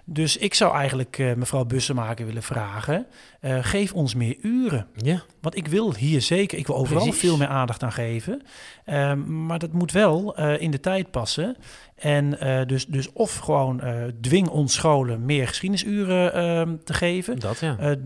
Dus 0.08 0.36
ik 0.36 0.54
zou 0.54 0.74
eigenlijk 0.74 1.18
eh, 1.18 1.34
mevrouw 1.34 1.64
Bussemaker 1.64 2.26
willen 2.26 2.42
vragen, 2.42 3.06
eh, 3.40 3.58
geef 3.60 3.92
ons 3.92 4.14
meer 4.14 4.36
uren. 4.42 4.86
Ja, 4.94 5.22
Want 5.40 5.56
ik 5.56 5.68
wil 5.68 5.94
hier 5.94 6.20
zeker, 6.20 6.58
ik 6.58 6.66
wil 6.66 6.76
overal 6.76 7.02
Precies. 7.02 7.20
veel 7.20 7.36
meer 7.36 7.48
aandacht 7.48 7.82
aan 7.82 7.92
geven. 7.92 8.42
Ehm, 8.84 9.46
maar 9.46 9.58
dat 9.58 9.72
moet 9.72 9.92
wel 9.92 10.36
eh, 10.36 10.60
in 10.60 10.70
de 10.70 10.80
tijd 10.80 11.10
passen. 11.10 11.56
En 11.96 12.38
dus, 12.66 12.86
dus 12.86 13.12
of 13.12 13.36
gewoon 13.36 13.82
dwing 14.20 14.48
ons 14.48 14.74
scholen 14.74 15.24
meer 15.24 15.48
geschiedenisuren 15.48 16.32
ehm, 16.32 16.76
te 16.84 16.94
geven. 16.94 17.38
dat 17.38 17.58
ja. 17.58 17.96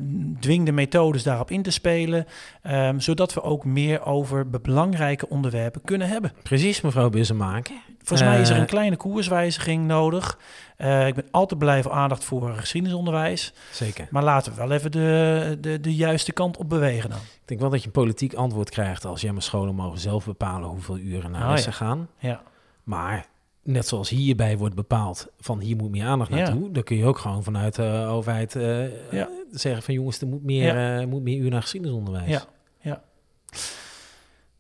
Dwing 0.40 0.66
de 0.66 0.72
methodes 0.72 1.22
daarop 1.22 1.50
in 1.50 1.62
te 1.62 1.70
spelen. 1.70 2.26
ehm, 2.62 2.98
zodat 2.98 3.34
we 3.34 3.42
ook 3.42 3.64
meer 3.64 4.04
over 4.04 4.50
belangrijke 4.50 5.28
onderwerpen 5.28 5.80
kunnen 5.84 6.08
hebben. 6.08 6.32
Precies, 6.42 6.80
mevrouw 6.80 7.10
Bussemaker. 7.10 7.74
Volgens 8.02 8.28
mij 8.28 8.40
is 8.40 8.50
er 8.50 8.58
een 8.58 8.66
kleine 8.66 8.96
koerswijziging 8.96 9.86
nodig. 9.86 10.38
Eh, 10.80 11.06
ik 11.06 11.14
ben 11.14 11.24
altijd 11.30 11.58
blij 11.60 11.82
voor 11.82 11.92
aandacht 11.92 12.24
voor 12.24 12.50
geschiedenisonderwijs. 12.54 13.52
Zeker. 13.72 14.08
Maar 14.10 14.22
laten 14.22 14.52
we 14.52 14.58
wel 14.58 14.70
even 14.70 14.90
de, 14.92 15.58
de, 15.60 15.80
de 15.80 15.94
juiste 15.94 16.32
kant 16.32 16.56
op 16.56 16.68
bewegen 16.68 17.10
dan. 17.10 17.18
Ik 17.18 17.42
denk 17.44 17.60
wel 17.60 17.70
dat 17.70 17.80
je 17.80 17.86
een 17.86 17.92
politiek 17.92 18.34
antwoord 18.34 18.70
krijgt 18.70 19.04
als 19.04 19.20
ja, 19.20 19.32
maar 19.32 19.42
scholen 19.42 19.74
mogen 19.74 19.98
zelf 19.98 20.24
bepalen 20.24 20.68
hoeveel 20.68 20.98
uren 20.98 21.30
naar 21.30 21.42
Oh, 21.44 21.50
lessen 21.50 21.70
ja. 21.70 21.76
gaan. 21.76 22.08
Ja. 22.18 22.42
Maar 22.84 23.26
net 23.62 23.86
zoals 23.88 24.08
hierbij 24.08 24.56
wordt 24.58 24.74
bepaald 24.74 25.26
van 25.40 25.60
hier 25.60 25.76
moet 25.76 25.90
meer 25.90 26.04
aandacht 26.06 26.30
Ja. 26.30 26.36
naartoe, 26.36 26.70
dan 26.72 26.82
kun 26.82 26.96
je 26.96 27.04
ook 27.04 27.18
gewoon 27.18 27.42
vanuit 27.44 27.74
de 27.74 28.06
overheid 28.08 28.56
eh, 28.56 29.12
Ja. 29.12 29.28
zeggen 29.50 29.82
van 29.82 29.94
jongens, 29.94 30.20
er 30.20 30.26
moet 30.26 30.44
meer, 30.44 30.98
eh, 31.00 31.06
moet 31.06 31.22
meer 31.22 31.38
uur 31.38 31.50
naar 31.50 31.62
geschiedenisonderwijs. 31.62 32.28
Ja, 32.30 32.42
ja. 32.80 33.02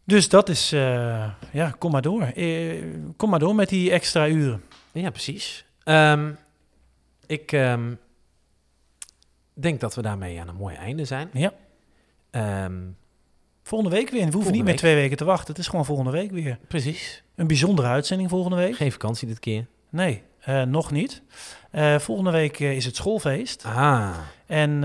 Dus 0.04 0.28
dat 0.28 0.48
is, 0.48 0.70
ja, 0.70 1.74
kom 1.78 1.90
maar 1.90 2.02
door. 2.02 2.32
Kom 3.16 3.30
maar 3.30 3.38
door 3.38 3.54
met 3.54 3.68
die 3.68 3.90
extra 3.90 4.28
uren. 4.28 4.62
Ja, 4.92 5.10
precies. 5.10 5.64
Ehm, 5.90 6.30
ik 7.26 7.52
ehm, 7.52 7.94
denk 9.54 9.80
dat 9.80 9.94
we 9.94 10.02
daarmee 10.02 10.40
aan 10.40 10.48
een 10.48 10.56
mooi 10.56 10.74
einde 10.76 11.04
zijn. 11.04 11.30
Ja. 11.32 11.52
Ehm, 12.30 12.78
Volgende 13.62 13.96
week 13.96 14.10
weer. 14.10 14.20
En 14.20 14.28
we 14.28 14.34
hoeven 14.34 14.52
niet 14.52 14.64
meer 14.64 14.76
twee 14.76 14.94
weken 14.94 15.16
te 15.16 15.24
wachten. 15.24 15.48
Het 15.48 15.58
is 15.58 15.68
gewoon 15.68 15.84
volgende 15.84 16.10
week 16.10 16.30
weer. 16.30 16.58
precies. 16.68 17.22
Een 17.34 17.46
bijzondere 17.46 17.88
uitzending 17.88 18.30
volgende 18.30 18.56
week. 18.56 18.76
Geen 18.76 18.92
vakantie 18.92 19.28
dit 19.28 19.38
keer. 19.38 19.66
Nee, 19.88 20.22
eh, 20.40 20.62
nog 20.62 20.90
niet. 20.90 21.22
Eh, 21.70 21.98
volgende 21.98 22.30
week 22.30 22.60
eh, 22.60 22.76
is 22.76 22.84
het 22.84 22.96
schoolfeest. 22.96 23.64
Ah, 23.64 24.10
En 24.46 24.80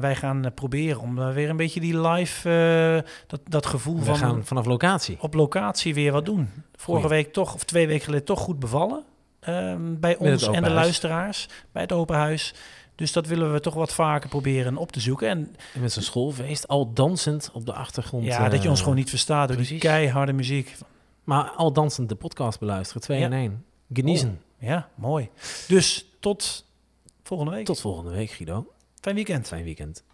wij 0.00 0.16
gaan 0.16 0.52
proberen 0.54 1.00
om 1.00 1.32
weer 1.32 1.48
een 1.48 1.56
beetje 1.56 1.80
die 1.80 2.00
live, 2.00 3.04
dat, 3.26 3.40
dat 3.44 3.66
gevoel 3.66 3.98
we 3.98 4.04
van 4.04 4.16
gaan 4.16 4.44
vanaf 4.44 4.66
locatie. 4.66 5.16
op 5.20 5.34
locatie 5.34 5.94
weer 5.94 6.12
wat 6.12 6.24
doen. 6.24 6.48
Vorige 6.76 7.06
Goeie. 7.06 7.22
week 7.22 7.32
toch, 7.32 7.54
of 7.54 7.64
twee 7.64 7.86
weken 7.86 8.04
geleden, 8.04 8.24
toch 8.26 8.40
goed 8.40 8.58
bevallen. 8.58 9.04
Ehm, 9.40 10.00
bij 10.00 10.16
ons 10.16 10.42
en 10.42 10.52
de 10.52 10.58
huis. 10.60 10.72
luisteraars 10.72 11.48
bij 11.72 11.82
het 11.82 11.92
open 11.92 12.16
huis. 12.16 12.54
Dus 12.94 13.12
dat 13.12 13.26
willen 13.26 13.52
we 13.52 13.60
toch 13.60 13.74
wat 13.74 13.92
vaker 13.92 14.28
proberen 14.28 14.76
op 14.76 14.92
te 14.92 15.00
zoeken. 15.00 15.28
En 15.28 15.56
En 15.74 15.80
met 15.80 15.92
zo'n 15.92 16.02
schoolfeest, 16.02 16.68
al 16.68 16.92
dansend 16.92 17.50
op 17.52 17.66
de 17.66 17.72
achtergrond. 17.72 18.24
ja, 18.24 18.48
dat 18.48 18.62
je 18.62 18.68
ons 18.68 18.78
eh, 18.78 18.82
gewoon 18.84 18.98
niet 18.98 19.08
verstaat 19.10 19.48
door 19.48 19.56
die 19.56 19.78
keiharde 19.78 20.32
muziek. 20.32 20.76
Maar 21.24 21.44
al 21.50 21.72
dansend 21.72 22.08
de 22.08 22.14
podcast 22.14 22.58
beluisteren, 22.58 23.02
twee 23.02 23.18
Ja. 23.18 23.24
in 23.26 23.32
één. 23.32 23.64
Geniezen. 23.92 24.40
Ja, 24.58 24.88
mooi. 24.94 25.28
Dus 25.68 26.06
tot 26.20 26.66
volgende 27.22 27.52
week. 27.52 27.64
Tot 27.64 27.80
volgende 27.80 28.10
week, 28.10 28.30
Guido. 28.30 28.66
Fijn 29.00 29.14
weekend. 29.14 29.46
Fijn 29.46 29.64
weekend. 29.64 30.04